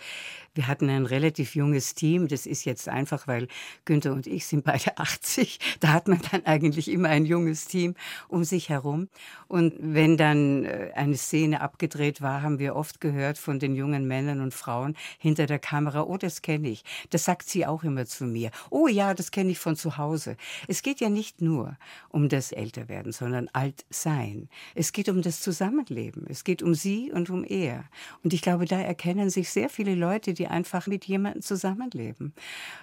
Wir 0.54 0.68
hatten 0.68 0.88
ein 0.90 1.08
relativ 1.08 1.56
junges 1.56 1.96
Team. 1.96 2.28
Das 2.28 2.46
ist 2.46 2.66
jetzt 2.66 2.88
einfach, 2.88 3.28
weil 3.28 3.48
Günther 3.86 4.14
und 4.14 4.28
ich 4.28 4.46
sind 4.46 4.64
beide 4.64 4.96
80. 5.00 5.60
Da 5.80 5.88
hat 5.90 6.08
man 6.08 6.22
dann 6.32 6.46
eigentlich 6.46 6.88
immer 6.88 7.10
ein 7.10 7.26
junges 7.26 7.66
Team 7.66 7.96
um 8.28 8.44
sich 8.44 8.70
herum. 8.70 9.10
Und 9.48 9.74
wenn 9.80 10.18
dann 10.18 10.66
äh, 10.66 10.92
eine 10.94 11.18
Szene 11.18 11.62
abgedreht 11.62 12.22
war, 12.22 12.44
haben 12.44 12.60
wir 12.60 12.76
oft 12.76 13.02
gehört 13.02 13.40
von 13.40 13.58
den 13.58 13.74
jungen 13.74 14.08
Männern 14.08 14.40
und 14.40 14.54
Frauen 14.54 14.96
hinter 15.18 15.48
der 15.48 15.60
Kamera, 15.60 16.04
oh, 16.04 16.18
das 16.18 16.44
kenne 16.44 16.70
ich. 16.70 16.84
Das 17.10 17.26
sagt 17.26 17.50
sie 17.50 17.66
auch 17.66 17.84
immer 17.84 18.06
zu 18.06 18.26
mir. 18.26 18.52
Oh 18.70 18.88
ja, 18.88 19.16
das 19.16 19.32
kenne 19.32 19.50
ich 19.50 19.58
von 19.58 19.76
zu 19.76 19.98
Hause. 19.98 20.38
Es 20.68 20.84
geht 20.84 21.00
ja 21.00 21.10
nicht 21.10 21.42
nur 21.42 21.76
um 22.10 22.30
das 22.30 22.52
Älterwerden, 22.52 23.12
sondern 23.12 23.50
Altsein. 23.52 24.48
Es 24.76 24.92
geht 24.92 25.10
um 25.10 25.23
das 25.26 25.42
Zusammenleben. 25.42 26.26
Es 26.30 26.44
geht 26.44 26.62
um 26.62 26.74
sie 26.74 27.12
und 27.12 27.30
um 27.30 27.44
er. 27.44 27.86
Und 28.24 28.34
ich 28.34 28.42
glaube, 28.42 28.66
da 28.66 28.80
erkennen 28.80 29.30
sich 29.30 29.50
sehr 29.50 29.70
viele 29.70 29.96
Leute, 29.96 30.34
die 30.34 30.48
einfach 30.48 30.88
mit 30.88 31.06
jemandem 31.06 31.42
zusammenleben. 31.42 32.34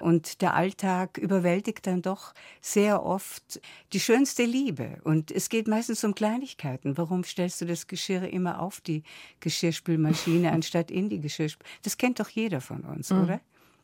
Und 0.00 0.42
der 0.42 0.54
Alltag 0.54 1.18
überwältigt 1.18 1.86
dann 1.86 2.02
doch 2.02 2.34
sehr 2.60 3.04
oft 3.04 3.60
die 3.92 4.00
schönste 4.00 4.44
Liebe. 4.44 4.98
Und 5.04 5.30
es 5.30 5.48
geht 5.48 5.68
meistens 5.68 6.02
um 6.04 6.14
Kleinigkeiten. 6.14 6.98
Warum 6.98 7.24
stellst 7.24 7.60
du 7.60 7.66
das 7.66 7.86
Geschirr 7.86 8.28
immer 8.28 8.60
auf 8.60 8.80
die 8.80 9.02
Geschirrspülmaschine 9.40 10.52
anstatt 10.52 10.90
in 10.90 11.08
die 11.08 11.20
Geschirrspülmaschine? 11.20 11.80
Das 11.82 11.98
kennt 11.98 12.20
doch 12.20 12.28
jeder 12.28 12.60
von 12.60 12.82
uns, 12.82 13.10
mhm. 13.10 13.22
oder? 13.22 13.40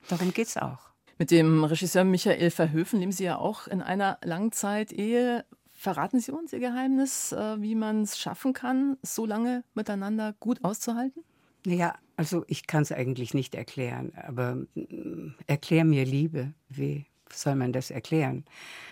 Darum 0.09 0.33
geht's 0.33 0.57
auch. 0.57 0.87
Mit 1.19 1.31
dem 1.31 1.65
Regisseur 1.65 2.05
Michael 2.05 2.51
Verhöfen 2.51 3.01
leben 3.01 3.13
Sie 3.13 3.25
ja 3.25 3.39
auch 3.39 3.67
in 3.67 3.81
einer 3.81 4.19
Langzeitehe. 4.23 5.47
Verraten 5.87 6.19
Sie 6.19 6.33
uns 6.33 6.53
Ihr 6.53 6.59
Geheimnis, 6.59 7.31
äh, 7.31 7.63
wie 7.63 7.77
man 7.77 8.03
es 8.03 8.19
schaffen 8.19 8.53
kann, 8.53 8.97
so 9.03 9.25
lange 9.25 9.63
miteinander 9.75 10.35
gut 10.41 10.65
auszuhalten? 10.65 11.23
Naja, 11.65 11.95
also 12.17 12.45
ich 12.49 12.67
kann 12.67 12.83
es 12.83 12.91
eigentlich 12.91 13.35
nicht 13.35 13.55
erklären, 13.55 14.11
aber 14.17 14.57
mm, 14.75 15.37
erklär 15.47 15.85
mir 15.85 16.05
Liebe. 16.05 16.55
Wie 16.69 17.07
soll 17.33 17.55
man 17.55 17.73
das 17.73 17.93
erklären? 17.93 18.45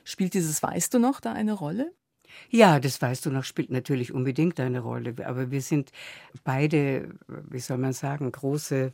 Spielt 0.04 0.34
dieses 0.34 0.62
Weißt 0.62 0.94
du 0.94 1.00
noch 1.00 1.18
da 1.18 1.32
eine 1.32 1.54
Rolle? 1.54 1.90
Ja, 2.48 2.78
das 2.78 3.02
weißt 3.02 3.26
du 3.26 3.30
noch, 3.32 3.42
spielt 3.42 3.70
natürlich 3.70 4.14
unbedingt 4.14 4.60
eine 4.60 4.78
Rolle. 4.78 5.16
Aber 5.26 5.50
wir 5.50 5.62
sind 5.62 5.90
beide, 6.44 7.12
wie 7.26 7.58
soll 7.58 7.78
man 7.78 7.92
sagen, 7.92 8.30
große, 8.30 8.92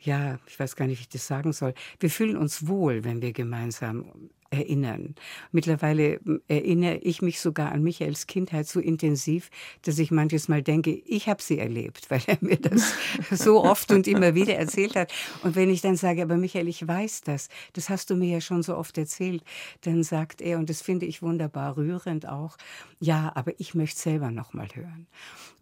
ja, 0.00 0.38
ich 0.46 0.60
weiß 0.60 0.76
gar 0.76 0.86
nicht, 0.86 0.98
wie 0.98 1.04
ich 1.04 1.08
das 1.08 1.26
sagen 1.26 1.54
soll. 1.54 1.72
Wir 1.98 2.10
fühlen 2.10 2.36
uns 2.36 2.68
wohl, 2.68 3.04
wenn 3.04 3.22
wir 3.22 3.32
gemeinsam 3.32 4.04
erinnern. 4.50 5.14
Mittlerweile 5.52 6.20
hm, 6.24 6.40
erinnere 6.48 6.96
ich 6.96 7.22
mich 7.22 7.40
sogar 7.40 7.72
an 7.72 7.82
Michaels 7.82 8.26
Kindheit 8.26 8.66
so 8.66 8.80
intensiv, 8.80 9.50
dass 9.82 9.98
ich 9.98 10.10
manches 10.10 10.48
Mal 10.48 10.62
denke, 10.62 10.90
ich 10.90 11.28
habe 11.28 11.42
sie 11.42 11.58
erlebt, 11.58 12.10
weil 12.10 12.22
er 12.26 12.38
mir 12.40 12.56
das 12.56 12.94
so 13.30 13.62
oft 13.62 13.90
und 13.92 14.06
immer 14.06 14.34
wieder 14.34 14.56
erzählt 14.56 14.96
hat. 14.96 15.12
Und 15.42 15.56
wenn 15.56 15.70
ich 15.70 15.80
dann 15.80 15.96
sage, 15.96 16.22
aber 16.22 16.36
Michael, 16.36 16.68
ich 16.68 16.86
weiß 16.86 17.22
das, 17.22 17.48
das 17.74 17.88
hast 17.90 18.10
du 18.10 18.16
mir 18.16 18.28
ja 18.28 18.40
schon 18.40 18.62
so 18.62 18.76
oft 18.76 18.96
erzählt, 18.98 19.42
dann 19.82 20.02
sagt 20.02 20.40
er, 20.40 20.58
und 20.58 20.70
das 20.70 20.82
finde 20.82 21.06
ich 21.06 21.22
wunderbar 21.22 21.76
rührend 21.76 22.26
auch, 22.26 22.56
ja, 23.00 23.32
aber 23.34 23.52
ich 23.58 23.74
möchte 23.74 24.00
selber 24.00 24.30
noch 24.30 24.54
mal 24.54 24.68
hören. 24.74 25.06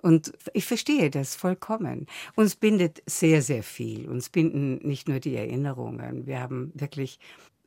Und 0.02 0.32
ich 0.52 0.64
verstehe 0.64 1.10
das 1.10 1.34
vollkommen. 1.34 2.06
Uns 2.34 2.54
bindet 2.56 3.02
sehr, 3.06 3.42
sehr 3.42 3.62
viel. 3.62 4.08
Uns 4.08 4.28
binden 4.28 4.76
nicht 4.86 5.08
nur 5.08 5.20
die 5.20 5.34
Erinnerungen. 5.34 6.26
Wir 6.26 6.40
haben 6.40 6.70
wirklich 6.74 7.18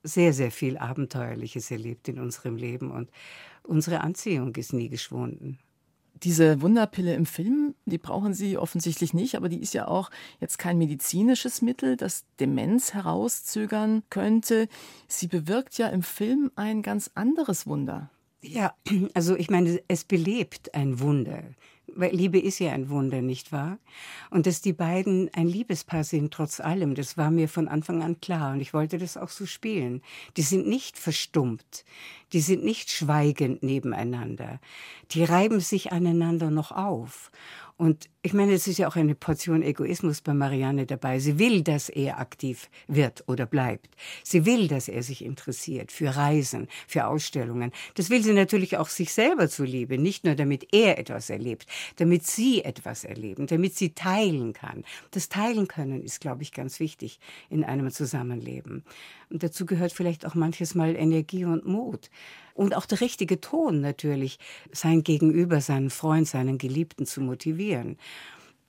sehr, 0.04 0.34
sehr 0.34 0.52
viel 0.52 0.78
Abenteuerliches 0.78 1.72
erlebt 1.72 2.08
in 2.08 2.20
unserem 2.20 2.56
Leben 2.56 2.92
und 2.92 3.10
unsere 3.64 4.02
Anziehung 4.02 4.56
ist 4.56 4.74
nie 4.74 4.90
geschwunden. 4.90 5.60
Diese 6.24 6.62
Wunderpille 6.62 7.14
im 7.16 7.26
Film, 7.26 7.76
die 7.86 7.98
brauchen 7.98 8.34
Sie 8.34 8.58
offensichtlich 8.58 9.14
nicht, 9.14 9.36
aber 9.36 9.48
die 9.48 9.62
ist 9.62 9.74
ja 9.74 9.88
auch 9.88 10.10
jetzt 10.42 10.60
kein 10.60 10.78
medizinisches 10.78 11.62
Mittel, 11.62 11.96
das 11.96 12.26
Demenz 12.42 12.94
herauszögern 12.94 14.04
könnte. 14.10 14.68
Sie 15.08 15.28
bewirkt 15.28 15.78
ja 15.78 15.88
im 15.88 16.04
Film 16.04 16.52
ein 16.56 16.82
ganz 16.82 17.12
anderes 17.16 17.68
Wunder. 17.68 18.10
Ja, 18.42 18.74
also 19.14 19.36
ich 19.36 19.50
meine, 19.50 19.82
es 19.88 20.04
belebt 20.04 20.74
ein 20.74 21.00
Wunder. 21.00 21.44
Weil 21.96 22.16
Liebe 22.16 22.40
ist 22.40 22.60
ja 22.60 22.72
ein 22.72 22.90
Wunder, 22.90 23.22
nicht 23.22 23.52
wahr? 23.52 23.78
Und 24.30 24.46
dass 24.46 24.62
die 24.62 24.74
beiden 24.74 25.30
ein 25.34 25.48
Liebespaar 25.48 26.04
sind, 26.04 26.34
trotz 26.34 26.60
allem, 26.60 26.96
das 26.96 27.18
war 27.18 27.32
mir 27.32 27.50
von 27.50 27.68
Anfang 27.68 28.04
an 28.04 28.20
klar. 28.20 28.54
Und 28.54 28.62
ich 28.62 28.74
wollte 28.74 28.98
das 28.98 29.18
auch 29.18 29.30
so 29.30 29.46
spielen. 29.46 30.02
Die 30.38 30.42
sind 30.42 30.68
nicht 30.68 30.98
verstummt. 30.98 31.86
Die 32.34 32.42
sind 32.42 32.64
nicht 32.64 32.92
schweigend 32.92 33.64
nebeneinander. 33.64 34.60
Die 35.12 35.24
reiben 35.24 35.60
sich 35.60 35.92
aneinander 35.92 36.52
noch 36.52 36.72
auf. 36.72 37.32
Und 37.78 38.10
ich 38.22 38.34
meine, 38.34 38.52
es 38.52 38.68
ist 38.68 38.80
ja 38.80 38.90
auch 38.90 38.98
eine 38.98 39.16
Portion 39.16 39.64
Egoismus 39.64 40.20
bei 40.20 40.34
Marianne 40.34 40.86
dabei. 40.86 41.20
Sie 41.20 41.40
will, 41.40 41.62
dass 41.64 41.88
er 41.88 42.20
aktiv 42.20 42.70
wird 42.88 43.24
oder 43.28 43.46
bleibt. 43.46 43.96
Sie 44.24 44.46
will, 44.46 44.68
dass 44.68 44.90
er 44.90 45.04
sich 45.04 45.24
interessiert 45.24 45.90
für 45.94 46.18
Reisen, 46.18 46.68
für 46.86 47.08
Ausstellungen. 47.08 47.72
Das 47.96 48.10
will 48.10 48.22
sie 48.22 48.34
natürlich 48.34 48.76
auch 48.76 48.90
sich 48.90 49.14
selber 49.14 49.48
zuliebe, 49.48 49.98
nicht 49.98 50.26
nur 50.26 50.36
damit 50.36 50.74
er 50.74 51.00
etwas 51.00 51.30
erlebt, 51.30 51.66
damit 51.96 52.28
sie 52.28 52.62
etwas 52.66 53.06
erleben, 53.06 53.48
damit 53.48 53.76
sie 53.76 53.94
teilen 53.94 54.52
kann. 54.52 54.84
Das 55.12 55.30
Teilen 55.30 55.70
können 55.70 56.04
ist, 56.04 56.20
glaube 56.20 56.44
ich, 56.44 56.52
ganz 56.52 56.82
wichtig 56.82 57.22
in 57.50 57.64
einem 57.64 57.90
Zusammenleben. 57.90 58.84
Und 59.30 59.44
dazu 59.44 59.66
gehört 59.66 59.94
vielleicht 59.94 60.26
auch 60.26 60.36
manches 60.36 60.76
Mal 60.76 60.96
Energie 60.96 61.46
und 61.46 61.66
Mut. 61.66 62.10
Und 62.60 62.76
auch 62.76 62.86
der 62.86 63.00
richtige 63.00 63.40
Ton 63.40 63.80
natürlich, 63.80 64.38
sein 64.74 65.04
Gegenüber, 65.04 65.62
seinen 65.62 65.90
Freund, 65.90 66.28
seinen 66.28 66.58
Geliebten 66.58 67.06
zu 67.06 67.22
motivieren. 67.22 67.96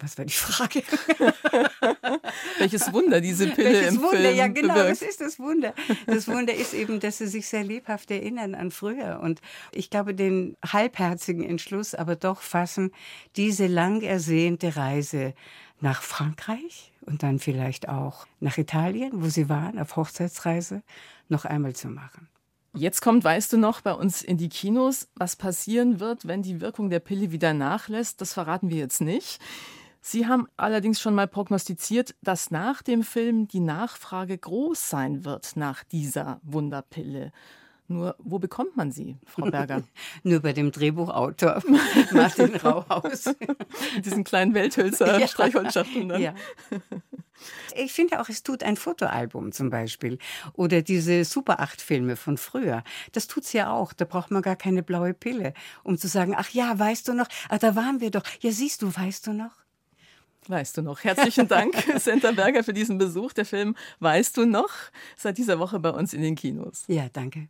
Was 0.01 0.17
war 0.17 0.25
die 0.25 0.33
Frage? 0.33 0.83
Welches 2.59 2.93
Wunder 2.93 3.21
diese 3.21 3.49
Pille 3.49 3.73
Welches 3.73 3.95
im 3.95 4.03
Wunder? 4.03 4.17
Film 4.17 4.37
Ja, 4.37 4.49
genau, 4.49 4.75
bewirkt. 4.75 4.91
das 4.91 5.03
ist 5.03 5.21
das 5.21 5.39
Wunder. 5.39 5.75
Das 6.07 6.27
Wunder 6.27 6.55
ist 6.55 6.75
eben, 6.75 7.01
dass 7.01 7.19
sie 7.19 7.27
sich 7.27 7.47
sehr 7.47 7.65
lebhaft 7.65 8.11
erinnern 8.11 8.55
an 8.55 8.71
früher. 8.71 9.21
Und 9.23 9.41
ich 9.73 9.91
glaube, 9.91 10.15
den 10.15 10.57
halbherzigen 10.67 11.45
Entschluss 11.45 11.95
aber 11.95 12.17
doch 12.17 12.41
fassen, 12.41 12.93
diese 13.37 13.67
lang 13.67 14.01
ersehnte 14.01 14.77
Reise 14.77 15.35
nach 15.81 16.03
Frankreich 16.03 16.93
und 17.03 17.23
dann 17.23 17.39
vielleicht 17.39 17.89
auch 17.89 18.27
nach 18.41 18.59
Italien, 18.59 19.23
wo 19.23 19.29
sie 19.29 19.49
waren, 19.49 19.79
auf 19.79 19.97
Hochzeitsreise, 19.97 20.83
noch 21.29 21.45
einmal 21.45 21.75
zu 21.75 21.89
machen. 21.89 22.29
Jetzt 22.73 23.03
kommt, 23.03 23.25
weißt 23.25 23.53
du 23.53 23.59
noch, 23.59 23.81
bei 23.81 23.93
uns 23.93 24.23
in 24.23 24.37
die 24.37 24.49
Kinos, 24.49 25.09
was 25.17 25.35
passieren 25.35 25.99
wird, 25.99 26.29
wenn 26.29 26.43
die 26.43 26.61
Wirkung 26.61 26.89
der 26.89 27.01
Pille 27.01 27.33
wieder 27.33 27.53
nachlässt. 27.53 28.21
Das 28.21 28.33
verraten 28.33 28.71
wir 28.71 28.77
jetzt 28.77 29.01
nicht. 29.01 29.41
Sie 30.01 30.27
haben 30.27 30.47
allerdings 30.57 31.01
schon 31.01 31.15
mal 31.15 31.29
prognostiziert, 31.29 32.15
dass 32.23 32.51
nach 32.51 32.83
dem 32.83 33.03
Film 33.03 33.49
die 33.49 33.61
Nachfrage 33.61 34.37
groß 34.39 34.89
sein 34.89 35.25
wird 35.25 35.57
nach 35.57 35.85
dieser 35.85 36.41
Wunderpille. 36.43 37.33
Nur, 37.87 38.15
wo 38.21 38.39
bekommt 38.39 38.77
man 38.77 38.93
sie, 38.93 39.19
Frau 39.27 39.51
Berger? 39.51 39.83
Nur 40.23 40.39
bei 40.41 40.53
dem 40.53 40.71
Drehbuchautor 40.71 41.61
Martin 42.13 42.55
Rauhaus. 42.55 43.27
Mit 43.97 44.05
diesen 44.07 44.23
kleinen 44.23 44.55
Welthölzer, 44.55 45.19
Ja. 45.19 45.27
Streichholzschachteln 45.27 46.09
dann. 46.09 46.23
Ja. 46.23 46.35
Ich 47.75 47.93
finde 47.93 48.21
auch, 48.21 48.29
es 48.29 48.45
tut 48.45 48.63
ein 48.63 48.77
Fotoalbum 48.77 49.51
zum 49.51 49.71
Beispiel. 49.71 50.19
Oder 50.53 50.83
diese 50.83 51.25
Super 51.25 51.61
8-Filme 51.61 52.15
von 52.15 52.37
früher. 52.37 52.85
Das 53.11 53.27
tut's 53.27 53.53
ja 53.53 53.73
auch. 53.73 53.93
Da 53.93 54.05
braucht 54.05 54.31
man 54.31 54.43
gar 54.43 54.57
keine 54.57 54.85
blaue 54.85 55.13
Pille, 55.13 55.53
um 55.83 55.99
zu 55.99 56.07
sagen, 56.07 56.35
ach 56.39 56.51
ja, 56.51 56.79
weißt 56.79 57.09
du 57.09 57.15
noch, 57.15 57.27
ach, 57.49 57.59
da 57.59 57.75
waren 57.75 58.01
wir 58.01 58.13
doch. 58.13 58.23
Ja, 58.41 58.53
siehst 58.53 58.83
du, 58.83 58.95
weißt 58.95 59.27
du 59.27 59.33
noch? 59.33 59.53
Weißt 60.51 60.77
du 60.77 60.83
noch? 60.83 61.05
Herzlichen 61.05 61.47
Dank, 61.47 61.77
Senta 61.99 62.33
Berger, 62.33 62.65
für 62.65 62.73
diesen 62.73 62.99
Besuch. 62.99 63.33
Der 63.33 63.45
Film 63.45 63.77
Weißt 64.01 64.37
du 64.37 64.47
noch? 64.47 64.71
Seit 65.17 65.39
dieser 65.39 65.61
Woche 65.61 65.79
bei 65.79 65.91
uns 65.91 66.13
in 66.13 66.23
den 66.23 66.35
Kinos. 66.35 66.83
Ja, 66.89 67.09
danke. 67.13 67.49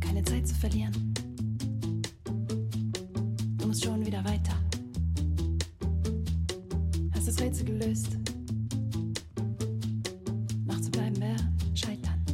Keine 0.00 0.24
Zeit 0.24 0.48
zu 0.48 0.54
verlieren. 0.54 1.14
Du 3.58 3.66
musst 3.66 3.84
schon 3.84 4.06
wieder 4.06 4.24
weiter. 4.24 4.59
Rätsel 7.60 7.64
gelöst. 7.64 8.16
Noch 10.66 10.80
zu 10.80 10.90
bleiben 10.90 11.20
wäre 11.20 11.36
scheitern. 11.74 12.24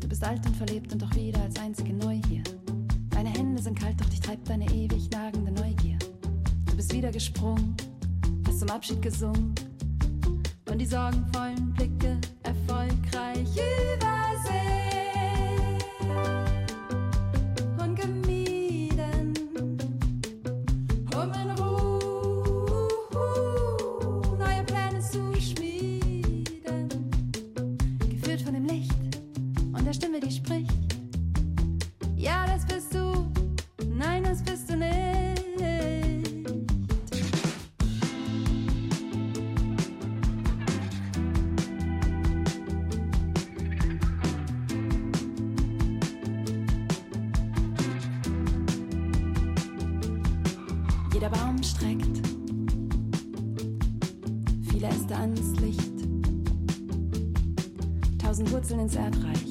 Du 0.00 0.08
bist 0.08 0.22
alt 0.24 0.44
und 0.46 0.56
verlebt 0.56 0.92
und 0.92 1.02
doch 1.02 1.14
wieder 1.14 1.40
als 1.42 1.58
einzige 1.58 1.92
neu 1.92 2.20
hier. 2.28 2.42
Deine 3.10 3.30
Hände 3.30 3.62
sind 3.62 3.78
kalt, 3.78 4.00
doch 4.00 4.08
dich 4.08 4.20
treibt 4.20 4.48
deine 4.48 4.66
ewig 4.72 5.10
nagende 5.10 5.52
Neugier. 5.52 5.98
Du 6.66 6.76
bist 6.76 6.92
wieder 6.92 7.10
gesprungen, 7.10 7.76
hast 8.46 8.60
zum 8.60 8.70
Abschied 8.70 9.02
gesungen 9.02 9.54
und 10.70 10.78
die 10.78 10.86
sorgenvollen 10.86 11.72
Blicke 11.74 12.18
Streckt 51.62 52.26
viele 54.70 54.88
Äste 54.88 55.16
ans 55.16 55.60
Licht, 55.60 55.92
tausend 58.18 58.50
Wurzeln 58.50 58.80
ins 58.80 58.94
Erdreich, 58.94 59.49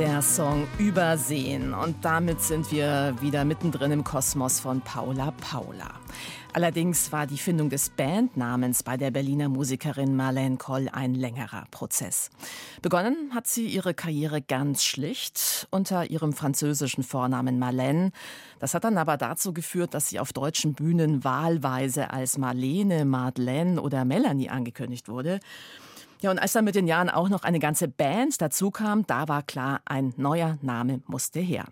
Der 0.00 0.22
Song 0.22 0.66
Übersehen. 0.78 1.74
Und 1.74 2.02
damit 2.02 2.40
sind 2.40 2.72
wir 2.72 3.14
wieder 3.20 3.44
mittendrin 3.44 3.92
im 3.92 4.02
Kosmos 4.02 4.58
von 4.58 4.80
Paula 4.80 5.30
Paula. 5.32 5.90
Allerdings 6.54 7.12
war 7.12 7.26
die 7.26 7.36
Findung 7.36 7.68
des 7.68 7.90
Bandnamens 7.90 8.82
bei 8.82 8.96
der 8.96 9.10
Berliner 9.10 9.50
Musikerin 9.50 10.16
Marlene 10.16 10.56
Koll 10.56 10.88
ein 10.90 11.14
längerer 11.14 11.66
Prozess. 11.70 12.30
Begonnen 12.80 13.34
hat 13.34 13.46
sie 13.46 13.66
ihre 13.66 13.92
Karriere 13.92 14.40
ganz 14.40 14.84
schlicht 14.84 15.68
unter 15.70 16.10
ihrem 16.10 16.32
französischen 16.32 17.04
Vornamen 17.04 17.58
Marlene. 17.58 18.10
Das 18.58 18.72
hat 18.72 18.84
dann 18.84 18.96
aber 18.96 19.18
dazu 19.18 19.52
geführt, 19.52 19.92
dass 19.92 20.08
sie 20.08 20.18
auf 20.18 20.32
deutschen 20.32 20.72
Bühnen 20.72 21.24
wahlweise 21.24 22.10
als 22.10 22.38
Marlene, 22.38 23.04
Madeleine 23.04 23.82
oder 23.82 24.06
Melanie 24.06 24.48
angekündigt 24.48 25.10
wurde. 25.10 25.40
Ja, 26.22 26.30
und 26.30 26.38
als 26.38 26.52
dann 26.52 26.64
mit 26.64 26.74
den 26.74 26.86
Jahren 26.86 27.08
auch 27.08 27.28
noch 27.28 27.44
eine 27.44 27.58
ganze 27.58 27.88
Band 27.88 28.40
dazu 28.42 28.70
kam, 28.70 29.06
da 29.06 29.28
war 29.28 29.42
klar, 29.42 29.80
ein 29.86 30.12
neuer 30.16 30.58
Name 30.60 31.02
musste 31.06 31.40
her. 31.40 31.66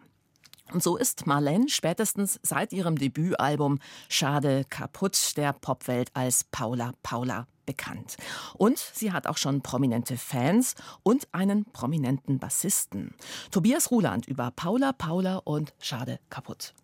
Und 0.73 0.83
so 0.83 0.97
ist 0.97 1.27
Marlene 1.27 1.69
spätestens 1.69 2.39
seit 2.43 2.73
ihrem 2.73 2.97
Debütalbum 2.97 3.79
Schade 4.09 4.65
kaputt 4.69 5.37
der 5.37 5.53
Popwelt 5.53 6.11
als 6.15 6.45
Paula 6.45 6.93
Paula 7.03 7.47
bekannt. 7.65 8.17
Und 8.55 8.79
sie 8.79 9.13
hat 9.13 9.27
auch 9.27 9.37
schon 9.37 9.63
prominente 9.63 10.17
Fans 10.17 10.75
und 11.03 11.29
einen 11.33 11.65
prominenten 11.67 12.39
Bassisten. 12.39 13.15
Tobias 13.51 13.91
Ruland 13.91 14.27
über 14.27 14.51
Paula 14.51 14.93
Paula 14.93 15.37
und 15.45 15.75
Schade 15.79 16.19
kaputt. 16.31 16.75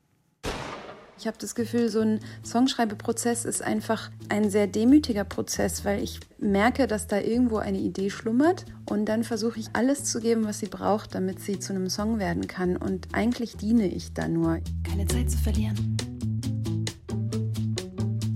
Ich 1.25 1.27
habe 1.27 1.39
das 1.39 1.55
Gefühl, 1.55 1.89
so 1.89 2.01
ein 2.01 2.21
Songschreibeprozess 2.45 3.47
ist 3.47 3.63
einfach 3.63 4.11
ein 4.29 4.51
sehr 4.51 4.67
demütiger 4.67 5.25
Prozess, 5.25 5.83
weil 5.87 6.03
ich 6.03 6.21
merke, 6.39 6.87
dass 6.87 7.07
da 7.07 7.19
irgendwo 7.19 7.57
eine 7.57 7.79
Idee 7.79 8.11
schlummert 8.11 8.67
und 8.91 9.07
dann 9.07 9.25
versuche 9.25 9.59
ich 9.59 9.69
alles 9.73 10.05
zu 10.05 10.21
geben, 10.21 10.45
was 10.45 10.59
sie 10.59 10.67
braucht, 10.67 11.15
damit 11.15 11.41
sie 11.41 11.59
zu 11.59 11.73
einem 11.73 11.89
Song 11.89 12.19
werden 12.19 12.47
kann. 12.47 12.77
Und 12.77 13.09
eigentlich 13.13 13.57
diene 13.57 13.87
ich 13.87 14.13
da 14.13 14.29
nur. 14.29 14.59
Keine 14.83 15.07
Zeit 15.07 15.31
zu 15.31 15.39
verlieren. 15.39 15.97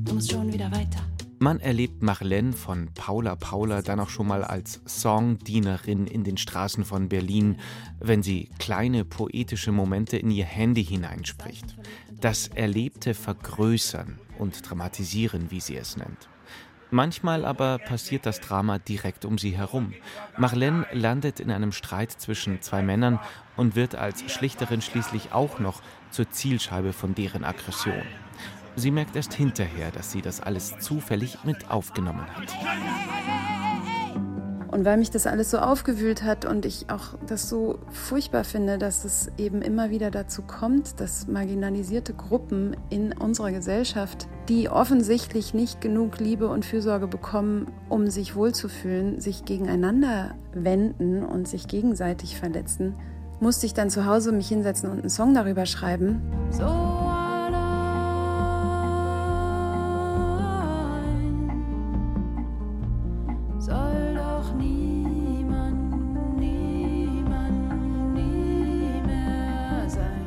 Du 0.05 0.14
musst 0.14 0.33
schon 0.33 0.51
wieder 0.51 0.72
weiter. 0.72 1.01
Man 1.40 1.61
erlebt 1.61 2.03
Marlene 2.03 2.53
von 2.53 2.88
Paula 2.94 3.37
Paula 3.37 3.81
dann 3.83 4.01
auch 4.01 4.09
schon 4.09 4.27
mal 4.27 4.42
als 4.42 4.81
Songdienerin 4.88 6.09
in 6.09 6.24
den 6.24 6.37
Straßen 6.37 6.85
von 6.85 7.09
Berlin, 7.09 7.59
wenn 8.01 8.24
sie 8.24 8.48
kleine 8.59 9.05
poetische 9.05 9.70
Momente 9.70 10.16
in 10.16 10.33
ihr 10.33 10.46
Handy 10.46 10.85
hineinspricht. 10.85 11.77
Das 12.20 12.48
Erlebte 12.48 13.14
vergrößern 13.14 14.18
und 14.38 14.68
dramatisieren, 14.68 15.52
wie 15.52 15.61
sie 15.61 15.76
es 15.76 15.96
nennt. 15.96 16.28
Manchmal 16.90 17.44
aber 17.44 17.78
passiert 17.78 18.26
das 18.26 18.40
Drama 18.40 18.78
direkt 18.78 19.24
um 19.24 19.38
sie 19.38 19.57
herum. 19.57 19.94
Marlene 20.37 20.85
landet 20.92 21.38
in 21.38 21.52
einem 21.52 21.70
Streit 21.70 22.11
zwischen 22.11 22.61
zwei 22.61 22.83
Männern 22.83 23.20
und 23.57 23.76
wird 23.76 23.94
als 23.94 24.33
Schlichterin 24.33 24.83
schließlich 24.83 25.33
auch 25.33 25.61
noch 25.61 25.81
zur 26.11 26.28
Zielscheibe 26.31 26.92
von 26.92 27.14
deren 27.14 27.44
Aggression. 27.44 28.02
Sie 28.74 28.90
merkt 28.90 29.14
erst 29.14 29.35
hinterher, 29.35 29.92
dass 29.92 30.11
sie 30.11 30.22
das 30.22 30.40
alles 30.40 30.78
zufällig 30.78 31.44
mit 31.44 31.70
aufgenommen 31.70 32.26
hat. 32.35 33.67
Und 34.79 34.85
weil 34.85 34.97
mich 34.97 35.11
das 35.11 35.27
alles 35.27 35.51
so 35.51 35.59
aufgewühlt 35.59 36.23
hat 36.23 36.45
und 36.45 36.64
ich 36.64 36.88
auch 36.88 37.19
das 37.27 37.49
so 37.49 37.81
furchtbar 37.91 38.45
finde, 38.45 38.79
dass 38.79 39.05
es 39.05 39.29
eben 39.37 39.61
immer 39.61 39.91
wieder 39.91 40.12
dazu 40.12 40.43
kommt, 40.43 41.01
dass 41.01 41.27
marginalisierte 41.27 42.14
Gruppen 42.14 42.77
in 42.88 43.12
unserer 43.12 43.51
Gesellschaft, 43.51 44.29
die 44.49 44.69
offensichtlich 44.69 45.53
nicht 45.53 45.81
genug 45.81 46.21
Liebe 46.21 46.47
und 46.47 46.64
Fürsorge 46.64 47.09
bekommen, 47.09 47.67
um 47.88 48.09
sich 48.09 48.37
wohlzufühlen, 48.37 49.21
sich 49.21 49.45
gegeneinander 49.45 50.37
wenden 50.53 51.25
und 51.25 51.49
sich 51.49 51.67
gegenseitig 51.67 52.38
verletzen, 52.38 52.95
musste 53.41 53.67
ich 53.67 53.75
dann 53.75 53.91
zu 53.91 54.07
Hause 54.07 54.31
mich 54.31 54.47
hinsetzen 54.47 54.88
und 54.91 55.01
einen 55.01 55.11
Song 55.11 55.35
darüber 55.35 55.67
schreiben. 55.67 56.23
So 56.53 56.88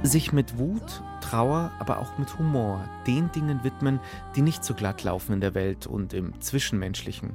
Sich 0.04 0.34
mit 0.34 0.58
Wut, 0.58 1.04
Trauer, 1.22 1.72
aber 1.78 2.00
auch 2.00 2.18
mit 2.18 2.40
Humor 2.40 2.84
den 3.06 3.32
Dingen 3.32 3.64
widmen, 3.64 4.00
die 4.36 4.42
nicht 4.42 4.64
so 4.64 4.74
glatt 4.74 5.04
laufen 5.04 5.34
in 5.34 5.42
der 5.42 5.54
Welt 5.54 5.86
und 5.86 6.14
im 6.14 6.42
Zwischenmenschlichen. 6.42 7.34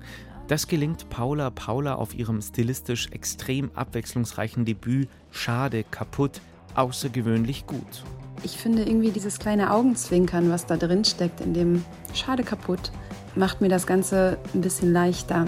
Das 0.49 0.67
gelingt 0.67 1.09
Paula 1.09 1.51
Paula 1.51 1.95
auf 1.95 2.15
ihrem 2.15 2.43
stilistisch 2.43 3.09
extrem 3.13 3.71
abwechslungsreichen 3.75 4.65
Debüt 4.65 5.09
Schade, 5.31 5.85
kaputt, 5.91 6.41
außergewöhnlich 6.75 7.67
gut. 7.67 8.05
Ich 8.43 8.57
finde 8.59 8.83
irgendwie 8.83 9.11
dieses 9.11 9.39
kleine 9.39 9.73
Augenzwinkern, 9.73 10.51
was 10.51 10.67
da 10.67 10.77
drin 10.77 11.05
steckt, 11.05 11.41
in 11.41 11.55
dem 11.55 11.85
Schade 12.15 12.43
kaputt, 12.43 12.91
macht 13.37 13.61
mir 13.61 13.69
das 13.69 13.87
Ganze 13.87 14.39
ein 14.55 14.61
bisschen 14.61 14.93
leichter. 14.93 15.45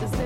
Das 0.00 0.25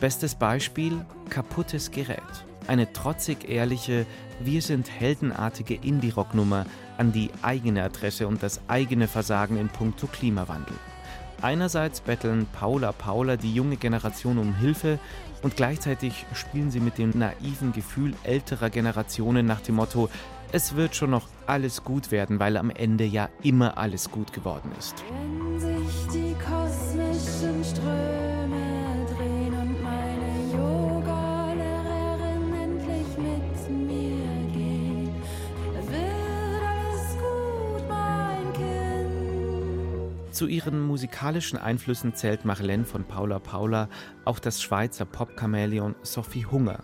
Bestes 0.00 0.34
Beispiel: 0.34 1.04
Kaputtes 1.30 1.90
Gerät. 1.90 2.20
Eine 2.66 2.92
trotzig 2.92 3.48
ehrliche, 3.48 4.04
wir 4.40 4.60
sind 4.60 4.90
heldenartige 4.90 5.74
Indie-Rock-Nummer 5.74 6.66
an 6.98 7.12
die 7.12 7.30
eigene 7.40 7.82
Adresse 7.82 8.26
und 8.26 8.42
das 8.42 8.60
eigene 8.68 9.08
Versagen 9.08 9.56
in 9.56 9.68
puncto 9.68 10.06
Klimawandel. 10.06 10.76
Einerseits 11.40 12.00
betteln 12.00 12.46
Paula 12.52 12.92
Paula 12.92 13.36
die 13.36 13.54
junge 13.54 13.76
Generation 13.76 14.36
um 14.36 14.54
Hilfe 14.54 14.98
und 15.42 15.56
gleichzeitig 15.56 16.26
spielen 16.34 16.70
sie 16.70 16.80
mit 16.80 16.98
dem 16.98 17.10
naiven 17.16 17.72
Gefühl 17.72 18.14
älterer 18.22 18.68
Generationen 18.68 19.46
nach 19.46 19.60
dem 19.60 19.76
Motto, 19.76 20.10
es 20.52 20.76
wird 20.76 20.94
schon 20.94 21.10
noch 21.10 21.28
alles 21.46 21.84
gut 21.84 22.10
werden, 22.10 22.38
weil 22.38 22.56
am 22.56 22.70
Ende 22.70 23.04
ja 23.04 23.28
immer 23.42 23.78
alles 23.78 24.10
gut 24.10 24.32
geworden 24.32 24.70
ist. 24.78 25.04
Zu 40.36 40.48
ihren 40.48 40.82
musikalischen 40.82 41.58
Einflüssen 41.58 42.14
zählt 42.14 42.44
Marlene 42.44 42.84
von 42.84 43.04
Paula 43.04 43.38
Paula 43.38 43.88
auch 44.26 44.38
das 44.38 44.60
Schweizer 44.60 45.06
Pop-Chamäleon 45.06 45.94
Sophie 46.02 46.44
Hunger. 46.44 46.80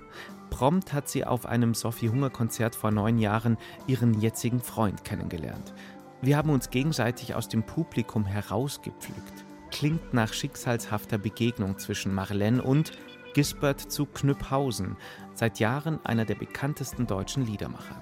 Prompt 0.49 0.95
hat 0.95 1.11
sie 1.11 1.27
auf 1.27 1.45
einem 1.45 1.75
Sophie 1.75 2.09
Hunger 2.09 2.31
Konzert 2.31 2.75
vor 2.75 2.91
neun 2.91 3.19
Jahren 3.19 3.59
ihren 3.87 4.19
jetzigen 4.19 4.59
Freund 4.59 5.05
kennengelernt. 5.05 5.75
Wir 6.23 6.39
haben 6.39 6.49
uns 6.49 6.71
gegenseitig 6.71 7.35
aus 7.35 7.47
dem 7.47 7.63
Publikum 7.63 8.25
herausgepflückt. 8.25 9.45
Klingt 9.71 10.15
nach 10.15 10.33
schicksalshafter 10.33 11.19
Begegnung 11.19 11.79
zwischen 11.79 12.15
Marlene 12.15 12.63
und 12.63 12.93
Gisbert 13.35 13.81
zu 13.81 14.07
Knüpphausen, 14.07 14.97
seit 15.35 15.59
Jahren 15.59 16.03
einer 16.07 16.25
der 16.25 16.37
bekanntesten 16.37 17.07
deutschen 17.07 17.45
Liedermacher. 17.45 18.01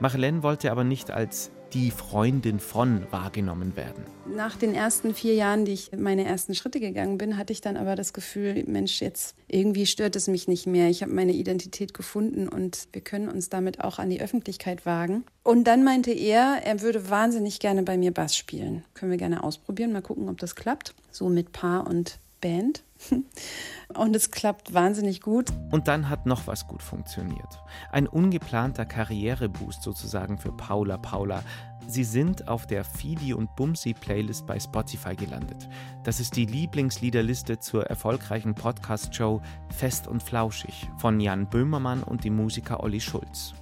Marlene 0.00 0.42
wollte 0.42 0.72
aber 0.72 0.82
nicht 0.82 1.12
als 1.12 1.52
die 1.72 1.90
Freundin 1.90 2.60
von 2.60 3.06
wahrgenommen 3.10 3.76
werden. 3.76 4.04
Nach 4.26 4.56
den 4.56 4.74
ersten 4.74 5.14
vier 5.14 5.34
Jahren, 5.34 5.64
die 5.64 5.72
ich 5.72 5.90
meine 5.96 6.24
ersten 6.24 6.54
Schritte 6.54 6.80
gegangen 6.80 7.18
bin, 7.18 7.36
hatte 7.36 7.52
ich 7.52 7.60
dann 7.60 7.76
aber 7.76 7.96
das 7.96 8.12
Gefühl, 8.12 8.64
Mensch, 8.66 9.00
jetzt 9.00 9.34
irgendwie 9.48 9.86
stört 9.86 10.16
es 10.16 10.28
mich 10.28 10.48
nicht 10.48 10.66
mehr. 10.66 10.88
Ich 10.88 11.02
habe 11.02 11.12
meine 11.12 11.32
Identität 11.32 11.94
gefunden 11.94 12.48
und 12.48 12.88
wir 12.92 13.00
können 13.00 13.28
uns 13.28 13.48
damit 13.48 13.80
auch 13.80 13.98
an 13.98 14.10
die 14.10 14.20
Öffentlichkeit 14.20 14.86
wagen. 14.86 15.24
Und 15.42 15.64
dann 15.64 15.84
meinte 15.84 16.10
er, 16.10 16.60
er 16.64 16.80
würde 16.82 17.10
wahnsinnig 17.10 17.60
gerne 17.60 17.82
bei 17.82 17.96
mir 17.96 18.12
Bass 18.12 18.36
spielen. 18.36 18.84
Können 18.94 19.10
wir 19.10 19.18
gerne 19.18 19.42
ausprobieren, 19.42 19.92
mal 19.92 20.02
gucken, 20.02 20.28
ob 20.28 20.38
das 20.38 20.54
klappt. 20.54 20.94
So 21.10 21.28
mit 21.28 21.52
Paar 21.52 21.86
und 21.86 22.18
Band. 22.40 22.84
Und 23.94 24.14
es 24.14 24.30
klappt 24.30 24.74
wahnsinnig 24.74 25.20
gut. 25.20 25.50
Und 25.70 25.88
dann 25.88 26.08
hat 26.08 26.26
noch 26.26 26.46
was 26.46 26.66
gut 26.66 26.82
funktioniert. 26.82 27.62
Ein 27.90 28.06
ungeplanter 28.06 28.84
Karriereboost 28.84 29.82
sozusagen 29.82 30.38
für 30.38 30.52
Paula 30.52 30.98
Paula. 30.98 31.42
Sie 31.86 32.04
sind 32.04 32.48
auf 32.48 32.66
der 32.66 32.84
Fidi 32.84 33.32
und 33.32 33.56
Bumsi 33.56 33.94
Playlist 33.94 34.46
bei 34.46 34.60
Spotify 34.60 35.16
gelandet. 35.16 35.68
Das 36.04 36.20
ist 36.20 36.36
die 36.36 36.44
Lieblingsliederliste 36.44 37.60
zur 37.60 37.86
erfolgreichen 37.86 38.54
Podcast-Show 38.54 39.40
Fest 39.70 40.06
und 40.06 40.22
Flauschig 40.22 40.90
von 40.98 41.18
Jan 41.18 41.48
Böhmermann 41.48 42.02
und 42.02 42.24
dem 42.24 42.36
Musiker 42.36 42.80
Olli 42.80 43.00
Schulz. 43.00 43.54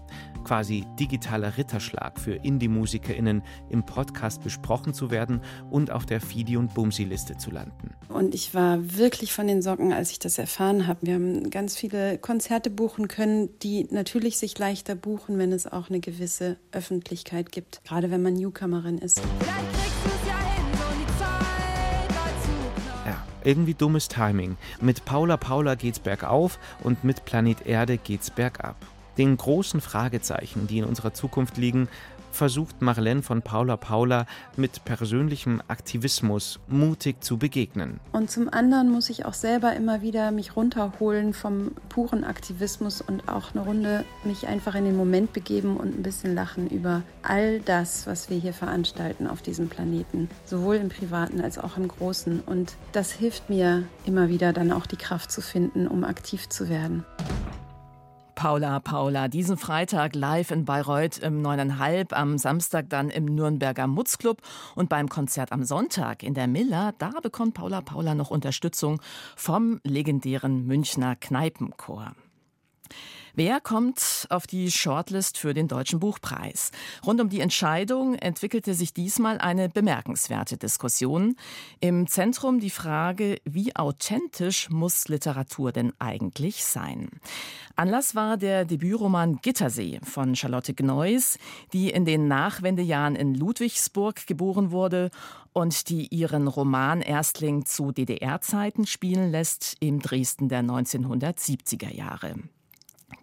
Quasi 0.44 0.85
digitaler 0.99 1.57
Ritterschlag 1.57 2.18
für 2.18 2.35
Indie-MusikerInnen 2.35 3.42
im 3.70 3.85
Podcast 3.85 4.42
besprochen 4.42 4.94
zu 4.94 5.11
werden 5.11 5.40
und 5.70 5.90
auf 5.90 6.07
der 6.07 6.20
Fidi 6.20 6.57
und 6.57 6.75
Bumsi-Liste 6.75 7.37
zu 7.37 7.51
landen. 7.51 7.90
Und 8.09 8.35
ich 8.35 8.55
war 8.55 8.96
wirklich 8.96 9.33
von 9.33 9.46
den 9.46 9.62
Socken, 9.62 9.92
als 9.92 10.11
ich 10.11 10.18
das 10.18 10.38
erfahren 10.38 10.87
habe. 10.87 11.01
Wir 11.03 11.14
haben 11.14 11.51
ganz 11.51 11.77
viele 11.77 12.18
Konzerte 12.18 12.70
buchen 12.70 13.09
können, 13.09 13.49
die 13.61 13.87
natürlich 13.90 14.38
sich 14.38 14.59
leichter 14.59 14.94
buchen, 14.94 15.38
wenn 15.38 15.53
es 15.53 15.66
auch 15.66 15.88
eine 15.90 16.01
gewisse 16.01 16.57
Öffentlichkeit 16.72 17.53
gibt. 17.53 17.83
Gerade 17.85 18.11
wenn 18.11 18.22
man 18.22 18.35
Newcomerin 18.35 18.99
ist. 18.99 19.20
Vielleicht 19.20 19.72
kriegst 19.72 20.05
du 20.05 20.09
es 20.09 20.29
ja 20.29 20.38
hin, 20.38 20.64
so 20.72 20.85
die 20.99 21.07
Zeit 21.18 22.11
dazu 22.11 23.11
Ja, 23.11 23.27
irgendwie 23.44 23.75
dummes 23.75 24.09
Timing. 24.09 24.57
Mit 24.81 25.05
Paula 25.05 25.37
Paula 25.37 25.75
geht's 25.75 25.99
bergauf 25.99 26.59
und 26.83 27.05
mit 27.05 27.25
Planet 27.25 27.66
Erde 27.66 27.99
geht's 27.99 28.31
bergab. 28.31 28.77
Den 29.18 29.37
großen 29.37 29.81
Fragezeichen, 29.81 30.66
die 30.66 30.79
in 30.79 30.85
unserer 30.85 31.14
Zukunft 31.14 31.57
liegen, 31.57 31.88
versucht 32.37 32.83
Marlene 32.83 33.22
von 33.22 33.42
Paula 33.42 33.76
Paula 33.76 34.26
mit 34.57 34.85
persönlichem 34.85 35.62
Aktivismus 35.68 36.61
mutig 36.68 37.24
zu 37.24 37.38
begegnen. 37.38 37.98
Und 38.12 38.31
zum 38.31 38.52
anderen 38.52 38.90
muss 38.90 39.09
ich 39.11 39.24
auch 39.24 39.35
selber 39.35 39.74
immer 39.74 40.02
wieder 40.02 40.31
mich 40.31 40.55
runterholen 40.55 41.33
vom 41.33 41.72
puren 41.88 42.24
Aktivismus 42.24 43.00
und 43.00 43.29
auch 43.29 43.55
eine 43.55 43.64
Runde 43.64 44.05
mich 44.24 44.46
einfach 44.46 44.74
in 44.74 44.85
den 44.85 44.96
Moment 44.96 45.33
begeben 45.33 45.76
und 45.79 45.98
ein 45.98 46.02
bisschen 46.02 46.35
lachen 46.35 46.68
über 46.68 47.02
all 47.22 47.61
das, 47.61 48.07
was 48.07 48.29
wir 48.29 48.37
hier 48.37 48.52
veranstalten 48.52 49.26
auf 49.26 49.40
diesem 49.40 49.68
Planeten, 49.68 50.29
sowohl 50.44 50.76
im 50.76 50.90
privaten 50.90 51.40
als 51.40 51.59
auch 51.59 51.79
im 51.79 51.88
großen. 51.88 52.40
Und 52.40 52.76
das 52.92 53.12
hilft 53.12 53.48
mir 53.48 53.85
immer 54.05 54.29
wieder 54.29 54.52
dann 54.52 54.72
auch 54.72 54.87
die 54.87 54.96
Kraft 54.96 55.33
zu 55.33 55.40
finden, 55.40 55.88
um 55.88 56.05
aktiv 56.05 56.48
zu 56.50 56.68
werden. 56.68 57.05
Paula 58.37 58.81
Paula, 58.81 59.29
diesen 59.29 59.57
Freitag 59.57 60.14
live 60.14 60.51
in 60.51 60.66
Bayreuth 60.66 61.16
im 61.18 61.42
9,5, 61.42 62.12
am 62.12 62.37
Samstag 62.37 62.90
dann 62.90 63.09
im 63.09 63.25
Nürnberger 63.25 63.87
Mutzclub 63.87 64.42
und 64.75 64.90
beim 64.90 65.09
Konzert 65.09 65.53
am 65.53 65.64
Sonntag 65.64 66.22
in 66.22 66.35
der 66.35 66.46
Miller, 66.46 66.92
da 66.99 67.12
bekommt 67.22 67.55
Paula 67.55 67.81
Paula 67.81 68.14
noch 68.14 68.31
Unterstützung 68.31 69.01
vom 69.37 69.81
legendären 69.85 70.66
Münchner 70.66 71.16
Kneipenchor. 71.16 72.14
Wer 73.38 73.61
kommt 73.61 74.27
auf 74.31 74.46
die 74.46 74.70
Shortlist 74.70 75.37
für 75.37 75.53
den 75.53 75.68
Deutschen 75.68 76.01
Buchpreis? 76.01 76.70
Rund 77.05 77.20
um 77.20 77.29
die 77.29 77.40
Entscheidung 77.40 78.14
entwickelte 78.14 78.72
sich 78.72 78.94
diesmal 78.94 79.37
eine 79.37 79.68
bemerkenswerte 79.68 80.57
Diskussion. 80.57 81.37
Im 81.81 82.07
Zentrum 82.07 82.61
die 82.61 82.70
Frage, 82.70 83.37
wie 83.44 83.77
authentisch 83.77 84.70
muss 84.70 85.09
Literatur 85.09 85.72
denn 85.72 85.92
eigentlich 85.99 86.64
sein? 86.64 87.11
Anlass 87.75 88.14
war 88.14 88.38
der 88.38 88.64
Debütroman 88.64 89.40
Gittersee 89.42 90.01
von 90.03 90.35
Charlotte 90.35 90.72
Gneuss, 90.72 91.37
die 91.75 91.90
in 91.90 92.07
den 92.07 92.29
Nachwendejahren 92.29 93.16
in 93.16 93.35
Ludwigsburg 93.35 94.27
geboren 94.27 94.70
wurde 94.70 95.11
und 95.53 95.90
die 95.90 96.07
ihren 96.07 96.49
Roman 96.49 97.03
Erstling 97.03 97.66
zu 97.66 97.92
DDR-Zeiten 97.92 98.87
spielen 98.87 99.31
lässt 99.31 99.77
im 99.81 100.01
Dresden 100.01 100.49
der 100.49 100.62
1970er 100.62 101.92
Jahre. 101.92 102.37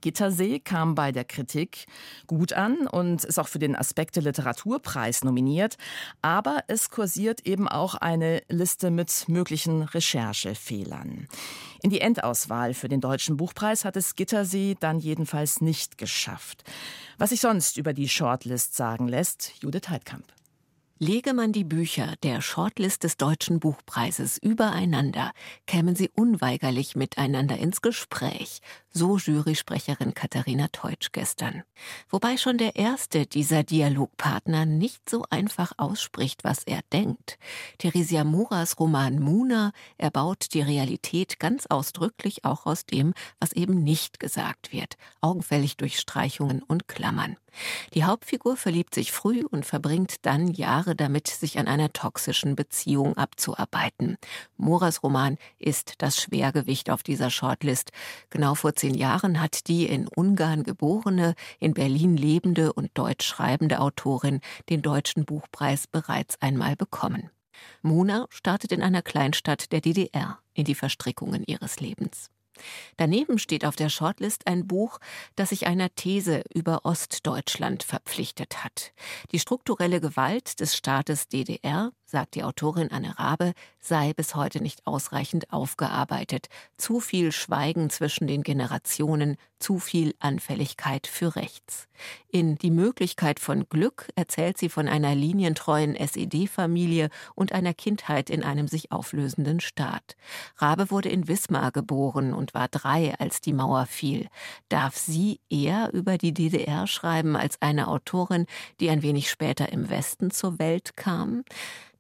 Gittersee 0.02 0.60
kam 0.60 0.96
bei 0.96 1.12
der 1.12 1.26
Kritik 1.26 1.86
gut 2.28 2.54
an 2.54 2.88
und 2.88 3.24
ist 3.24 3.39
auch 3.39 3.48
für 3.48 3.60
den 3.60 3.76
Aspekte 3.76 4.19
Literaturpreis 4.19 5.24
nominiert. 5.24 5.78
Aber 6.22 6.63
es 6.67 6.89
kursiert 6.89 7.46
eben 7.46 7.67
auch 7.67 7.96
eine 7.96 8.41
Liste 8.50 8.91
mit 8.91 9.28
möglichen 9.28 9.84
Recherchefehlern. 9.84 11.28
In 11.82 11.89
die 11.89 12.02
Endauswahl 12.02 12.74
für 12.74 12.88
den 12.88 13.02
Deutschen 13.02 13.38
Buchpreis 13.38 13.84
hat 13.86 13.98
es 13.98 14.15
Gittersee 14.15 14.76
dann 14.80 15.00
jedenfalls 15.00 15.62
nicht 15.62 15.98
geschafft. 15.98 16.63
Was 17.17 17.32
sich 17.32 17.41
sonst 17.41 17.78
über 17.78 17.93
die 17.93 18.10
Shortlist 18.10 18.76
sagen 18.76 19.08
lässt, 19.08 19.54
Judith 19.62 19.89
Heidkamp. 19.89 20.26
Lege 21.00 21.34
man 21.34 21.52
die 21.52 21.65
Bücher 21.65 22.13
der 22.24 22.39
Shortlist 22.39 23.04
des 23.04 23.17
Deutschen 23.17 23.60
Buchpreises 23.60 24.38
übereinander, 24.38 25.34
kämen 25.67 25.98
sie 25.98 26.10
unweigerlich 26.15 26.96
miteinander 26.96 27.58
ins 27.58 27.82
Gespräch, 27.82 28.62
so 28.93 29.17
Jurysprecherin 29.17 30.13
Katharina 30.13 30.67
Teutsch 30.71 31.10
gestern. 31.12 31.63
Wobei 32.10 32.38
schon 32.38 32.58
der 32.58 32.75
erste 32.75 33.25
dieser 33.25 33.63
Dialogpartner 33.63 34.65
nicht 34.65 35.10
so 35.10 35.25
einfach 35.29 35.73
ausspricht, 35.77 36.43
was 36.43 36.63
er 36.63 36.82
denkt. 36.93 37.39
Theresia 37.79 38.23
Muras 38.23 38.79
Roman 38.79 39.19
Muna 39.19 39.71
erbaut 39.97 40.53
die 40.53 40.62
Realität 40.62 41.39
ganz 41.39 41.65
ausdrücklich 41.65 42.45
auch 42.45 42.65
aus 42.65 42.86
dem, 42.86 43.13
was 43.39 43.53
eben 43.53 43.84
nicht 43.84 44.19
gesagt 44.19 44.71
wird, 44.71 44.95
augenfällig 45.21 45.77
durch 45.77 45.99
Streichungen 45.99 46.62
und 46.62 46.88
Klammern. 46.88 47.36
Die 47.93 48.03
Hauptfigur 48.03 48.58
verliebt 48.58 48.95
sich 48.95 49.12
früh 49.12 49.43
und 49.45 49.65
verbringt 49.65 50.25
dann 50.25 50.47
Jahre 50.47 50.95
damit, 50.95 51.27
sich 51.27 51.60
an 51.60 51.67
einer 51.67 51.93
toxischen 51.93 52.56
Beziehung 52.56 53.15
abzuarbeiten. 53.17 54.17
Moras 54.58 55.03
Roman 55.03 55.38
ist 55.60 55.95
das 55.99 56.19
Schwergewicht 56.19 56.89
auf 56.89 57.03
dieser 57.03 57.29
Shortlist. 57.29 57.91
Genau 58.29 58.56
vor 58.56 58.73
zehn 58.84 58.96
Jahren 58.96 59.39
hat 59.39 59.69
die 59.69 59.86
in 59.86 60.10
Ungarn 60.10 60.63
geborene, 60.63 61.36
in 61.58 61.74
Berlin 61.74 62.17
lebende 62.17 62.74
und 62.74 62.91
deutsch 62.96 63.26
schreibende 63.26 63.80
Autorin 63.80 64.41
den 64.69 64.82
Deutschen 64.82 65.24
Buchpreis 65.24 65.88
bereits 65.88 66.41
einmal 66.41 66.76
bekommen. 66.76 67.30
Mona 67.82 68.26
startet 68.30 68.74
in 68.74 68.84
einer 68.84 69.02
Kleinstadt 69.02 69.72
der 69.72 69.80
DDR 69.80 70.39
in 70.54 70.65
die 70.65 70.76
Verstrickungen 70.76 71.46
ihres 71.46 71.80
Lebens. 71.80 72.30
Daneben 72.98 73.39
steht 73.39 73.63
auf 73.63 73.78
der 73.78 73.88
Shortlist 73.88 74.48
ein 74.48 74.67
Buch, 74.67 75.00
das 75.38 75.50
sich 75.50 75.65
einer 75.65 75.96
These 75.96 76.43
über 76.54 76.84
Ostdeutschland 76.84 77.84
verpflichtet 77.84 78.65
hat. 78.65 78.91
Die 79.32 79.39
strukturelle 79.39 80.02
Gewalt 80.02 80.60
des 80.60 80.76
Staates 80.76 81.30
DDR 81.30 81.93
sagt 82.13 82.36
die 82.36 82.43
Autorin 82.43 82.91
Anne 82.91 83.17
Rabe, 83.17 83.54
sei 83.80 84.13
bis 84.13 84.36
heute 84.36 84.62
nicht 84.62 84.86
ausreichend 84.86 85.52
aufgearbeitet. 85.52 86.47
Zu 86.78 86.99
viel 86.99 87.32
Schweigen 87.32 87.89
zwischen 87.89 88.28
den 88.28 88.43
Generationen, 88.43 89.36
zu 89.58 89.80
viel 89.80 90.13
Anfälligkeit 90.19 91.08
für 91.08 91.36
rechts. 91.36 91.88
In 92.30 92.56
Die 92.58 92.69
Möglichkeit 92.69 93.39
von 93.39 93.67
Glück 93.69 94.10
erzählt 94.15 94.58
sie 94.58 94.69
von 94.69 94.88
einer 94.88 95.15
linientreuen 95.15 95.95
SED-Familie 95.95 97.10
und 97.34 97.54
einer 97.54 97.73
Kindheit 97.73 98.30
in 98.30 98.43
einem 98.43 98.67
sich 98.67 98.91
auflösenden 98.91 99.60
Staat. 99.60 100.15
Rabe 100.58 100.91
wurde 100.91 101.10
in 101.10 101.28
Wismar 101.28 101.71
geboren 101.71 102.34
und 102.34 102.54
war 102.54 102.67
drei, 102.67 103.15
als 103.19 103.41
die 103.41 103.54
Mauer 103.54 103.86
fiel. 103.86 104.28
Darf 104.69 104.97
sie 104.97 105.39
eher 105.49 105.91
über 105.93 106.17
die 106.17 106.34
DDR 106.34 106.86
schreiben 106.86 107.36
als 107.36 107.60
eine 107.62 107.88
Autorin, 107.88 108.45
die 108.80 108.89
ein 108.89 109.02
wenig 109.02 109.30
später 109.30 109.71
im 109.71 109.89
Westen 109.89 110.30
zur 110.30 110.60
Welt 110.60 110.95
kam? 110.95 111.43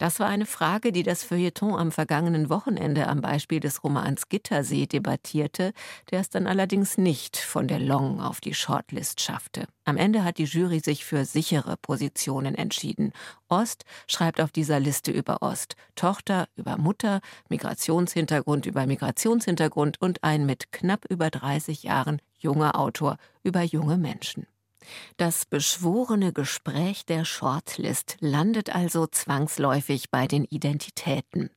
Das 0.03 0.19
war 0.19 0.27
eine 0.27 0.45
Frage, 0.45 0.91
die 0.91 1.03
das 1.03 1.23
Feuilleton 1.23 1.79
am 1.79 1.89
vergangenen 1.89 2.49
Wochenende 2.49 3.07
am 3.07 3.21
Beispiel 3.21 3.61
des 3.61 3.85
Romans 3.85 4.27
Gittersee 4.27 4.85
debattierte, 4.85 5.71
der 6.11 6.19
es 6.19 6.29
dann 6.29 6.45
allerdings 6.45 6.97
nicht 6.97 7.37
von 7.37 7.69
der 7.69 7.79
Long 7.79 8.19
auf 8.19 8.41
die 8.41 8.53
Shortlist 8.53 9.21
schaffte. 9.21 9.65
Am 9.85 9.95
Ende 9.95 10.25
hat 10.25 10.39
die 10.39 10.43
Jury 10.43 10.81
sich 10.81 11.05
für 11.05 11.23
sichere 11.23 11.77
Positionen 11.77 12.53
entschieden. 12.53 13.13
Ost 13.47 13.85
schreibt 14.05 14.41
auf 14.41 14.51
dieser 14.51 14.81
Liste 14.81 15.09
über 15.09 15.41
Ost, 15.41 15.77
Tochter 15.95 16.49
über 16.57 16.77
Mutter, 16.77 17.21
Migrationshintergrund 17.47 18.65
über 18.65 18.85
Migrationshintergrund 18.85 20.01
und 20.01 20.21
ein 20.21 20.45
mit 20.45 20.73
knapp 20.73 21.05
über 21.05 21.29
30 21.29 21.83
Jahren 21.83 22.21
junger 22.37 22.77
Autor 22.77 23.15
über 23.41 23.61
junge 23.61 23.95
Menschen. 23.95 24.47
Das 25.17 25.45
beschworene 25.45 26.33
Gespräch 26.33 27.05
der 27.05 27.25
Shortlist 27.25 28.17
landet 28.19 28.73
also 28.73 29.07
zwangsläufig 29.07 30.09
bei 30.09 30.27
den 30.27 30.45
Identitäten. 30.45 31.49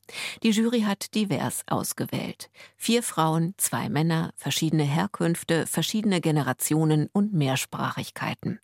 Die 0.43 0.51
Jury 0.51 0.83
hat 0.83 1.15
divers 1.15 1.63
ausgewählt. 1.67 2.51
Vier 2.77 3.03
Frauen, 3.03 3.55
zwei 3.57 3.89
Männer, 3.89 4.33
verschiedene 4.37 4.85
Herkünfte, 4.85 5.67
verschiedene 5.67 6.21
Generationen 6.21 7.09
und 7.13 7.33
Mehrsprachigkeiten. 7.33 8.61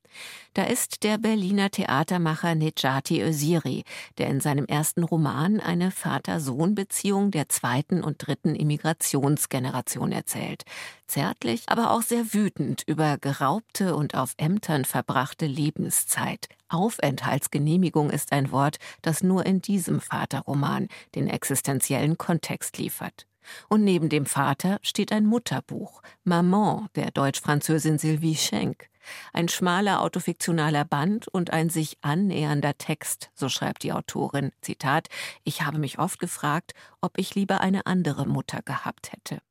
Da 0.55 0.65
ist 0.65 1.03
der 1.05 1.17
Berliner 1.17 1.71
Theatermacher 1.71 2.55
Nejati 2.55 3.23
Öziri, 3.23 3.85
der 4.19 4.29
in 4.29 4.41
seinem 4.41 4.67
ersten 4.67 5.03
Roman 5.03 5.61
eine 5.61 5.91
Vater-Sohn-Beziehung 5.91 7.31
der 7.31 7.49
zweiten 7.49 8.05
und 8.05 8.27
dritten 8.27 8.55
Immigrationsgeneration 8.55 10.13
erzählt. 10.13 10.65
Zärtlich, 11.13 11.65
aber 11.67 11.91
auch 11.91 12.01
sehr 12.01 12.33
wütend 12.33 12.85
über 12.87 13.19
geraubte 13.19 13.97
und 13.97 14.15
auf 14.15 14.33
Ämtern 14.39 14.87
verbrachte 14.87 15.45
Lebenszeit. 15.45 16.49
Aufenthaltsgenehmigung 16.71 18.09
ist 18.09 18.33
ein 18.33 18.51
Wort, 18.51 18.79
das 19.03 19.23
nur 19.23 19.45
in 19.45 19.61
diesem 19.61 20.01
Vaterroman 20.01 20.89
den 21.15 21.29
existenziellen 21.29 22.17
Kontext 22.17 22.79
liefert. 22.79 23.27
Und 23.69 23.85
neben 23.85 24.09
dem 24.09 24.25
Vater 24.25 24.79
steht 24.81 25.13
ein 25.13 25.27
Mutterbuch, 25.27 26.01
Maman 26.25 26.89
der 26.95 27.11
Deutsch-Französin 27.11 27.99
Sylvie 27.99 28.37
Schenk. 28.37 28.89
Ein 29.35 29.51
schmaler 29.51 30.01
autofiktionaler 30.01 30.87
Band 30.87 31.29
und 31.29 31.53
ein 31.53 31.69
sich 31.69 31.99
annähernder 32.01 32.79
Text, 32.79 33.31
so 33.35 33.51
schreibt 33.51 33.83
die 33.83 33.93
Autorin. 33.93 34.51
Zitat: 34.63 35.09
Ich 35.45 35.61
habe 35.61 35.77
mich 35.77 35.99
oft 35.99 36.19
gefragt, 36.19 36.73
ob 37.03 37.19
ich 37.19 37.35
lieber 37.35 37.61
eine 37.61 37.85
andere 37.85 38.27
Mutter 38.27 38.63
gehabt 38.63 39.13
hätte. 39.13 39.43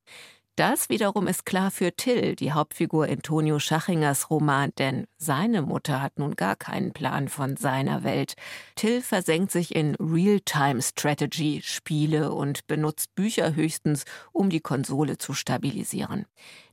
Das 0.61 0.89
wiederum 0.89 1.25
ist 1.25 1.47
klar 1.47 1.71
für 1.71 1.95
Till, 1.95 2.35
die 2.35 2.51
Hauptfigur 2.51 3.07
in 3.07 3.23
Tonio 3.23 3.57
Schachingers 3.57 4.29
Roman, 4.29 4.71
denn 4.77 5.07
seine 5.17 5.63
Mutter 5.63 6.03
hat 6.03 6.19
nun 6.19 6.35
gar 6.35 6.55
keinen 6.55 6.93
Plan 6.93 7.29
von 7.29 7.57
seiner 7.57 8.03
Welt. 8.03 8.35
Till 8.75 9.01
versenkt 9.01 9.51
sich 9.51 9.75
in 9.75 9.95
Real-Time-Strategy-Spiele 9.95 12.31
und 12.31 12.67
benutzt 12.67 13.15
Bücher 13.15 13.55
höchstens, 13.55 14.05
um 14.33 14.51
die 14.51 14.59
Konsole 14.59 15.17
zu 15.17 15.33
stabilisieren. 15.33 16.27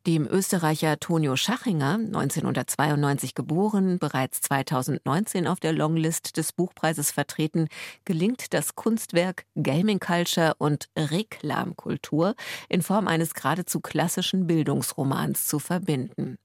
Dem 0.07 0.27
Österreicher 0.27 0.99
Tonio 1.01 1.37
Schachinger, 1.37 1.95
1992 1.95 3.35
geboren, 3.35 3.99
bereits 3.99 4.41
2019 4.41 5.47
auf 5.47 5.61
der 5.61 5.73
Longlist 5.73 6.37
des 6.37 6.53
Buchpreises 6.53 7.11
vertreten, 7.11 7.69
gelingt 8.05 8.55
das 8.55 8.75
Kunstwerk 8.75 9.45
Gaming 9.55 10.01
Culture 10.01 10.55
und 10.59 10.89
Reklamkultur 10.97 12.35
in 12.69 12.83
Form 12.83 13.09
eines 13.09 13.35
geradezu 13.35 13.81
klassischen 13.81 14.47
Bildungsromans 14.47 15.47
zu 15.47 15.59
verbinden. 15.59 16.39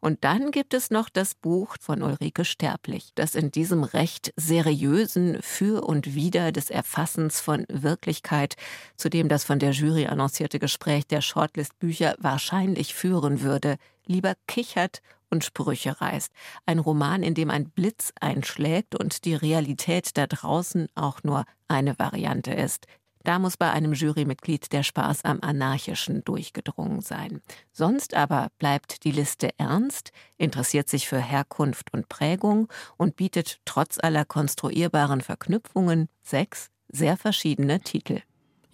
Und 0.00 0.24
dann 0.24 0.50
gibt 0.50 0.74
es 0.74 0.90
noch 0.90 1.08
das 1.08 1.34
Buch 1.34 1.76
von 1.80 2.02
Ulrike 2.02 2.44
Sterblich, 2.44 3.10
das 3.14 3.34
in 3.34 3.50
diesem 3.50 3.82
recht 3.82 4.32
seriösen 4.36 5.38
Für 5.42 5.84
und 5.84 6.14
Wider 6.14 6.52
des 6.52 6.70
Erfassens 6.70 7.40
von 7.40 7.64
Wirklichkeit, 7.68 8.56
zu 8.96 9.08
dem 9.08 9.28
das 9.28 9.44
von 9.44 9.58
der 9.58 9.72
Jury 9.72 10.06
annoncierte 10.06 10.58
Gespräch 10.58 11.06
der 11.06 11.20
Shortlist-Bücher 11.20 12.14
wahrscheinlich 12.18 12.94
führen 12.94 13.40
würde, 13.40 13.76
lieber 14.06 14.34
kichert 14.46 15.00
und 15.30 15.44
Sprüche 15.44 16.00
reißt. 16.00 16.32
Ein 16.66 16.78
Roman, 16.78 17.22
in 17.22 17.34
dem 17.34 17.50
ein 17.50 17.70
Blitz 17.70 18.12
einschlägt 18.20 18.94
und 18.94 19.24
die 19.24 19.34
Realität 19.34 20.16
da 20.16 20.26
draußen 20.26 20.88
auch 20.94 21.22
nur 21.24 21.44
eine 21.68 21.98
Variante 21.98 22.52
ist, 22.52 22.86
da 23.26 23.40
muss 23.40 23.56
bei 23.56 23.70
einem 23.70 23.92
Jurymitglied 23.92 24.72
der 24.72 24.84
Spaß 24.84 25.24
am 25.24 25.40
Anarchischen 25.42 26.22
durchgedrungen 26.24 27.00
sein. 27.00 27.42
Sonst 27.72 28.14
aber 28.14 28.48
bleibt 28.58 29.02
die 29.02 29.10
Liste 29.10 29.50
ernst, 29.58 30.12
interessiert 30.38 30.88
sich 30.88 31.08
für 31.08 31.18
Herkunft 31.18 31.92
und 31.92 32.08
Prägung 32.08 32.68
und 32.96 33.16
bietet 33.16 33.58
trotz 33.64 33.98
aller 33.98 34.24
konstruierbaren 34.24 35.22
Verknüpfungen 35.22 36.08
sechs 36.22 36.70
sehr 36.88 37.16
verschiedene 37.16 37.80
Titel. 37.80 38.20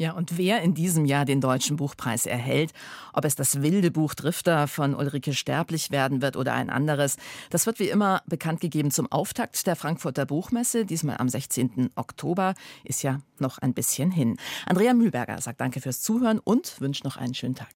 Ja, 0.02 0.14
und 0.14 0.36
wer 0.36 0.62
in 0.62 0.74
diesem 0.74 1.04
Jahr 1.04 1.24
den 1.24 1.40
Deutschen 1.40 1.76
Buchpreis 1.76 2.26
erhält, 2.26 2.72
ob 3.12 3.24
es 3.24 3.36
das 3.36 3.62
wilde 3.62 3.92
Buch 3.92 4.14
Drifter 4.14 4.66
von 4.66 4.96
Ulrike 4.96 5.32
Sterblich 5.32 5.92
werden 5.92 6.22
wird 6.22 6.36
oder 6.36 6.54
ein 6.54 6.70
anderes, 6.70 7.18
das 7.50 7.66
wird 7.66 7.78
wie 7.78 7.88
immer 7.88 8.20
bekannt 8.26 8.60
gegeben 8.60 8.90
zum 8.90 9.06
Auftakt 9.12 9.64
der 9.64 9.76
Frankfurter 9.76 10.26
Buchmesse, 10.26 10.84
diesmal 10.84 11.18
am 11.18 11.28
16. 11.28 11.90
Oktober, 11.94 12.54
ist 12.82 13.04
ja 13.04 13.20
noch 13.38 13.58
ein 13.58 13.74
bisschen 13.74 14.10
hin. 14.10 14.38
Andrea 14.66 14.92
Mühlberger 14.92 15.40
sagt 15.40 15.60
Danke 15.60 15.80
fürs 15.80 16.00
Zuhören 16.00 16.40
und 16.40 16.80
wünscht 16.80 17.04
noch 17.04 17.16
einen 17.16 17.34
schönen 17.34 17.54
Tag. 17.54 17.68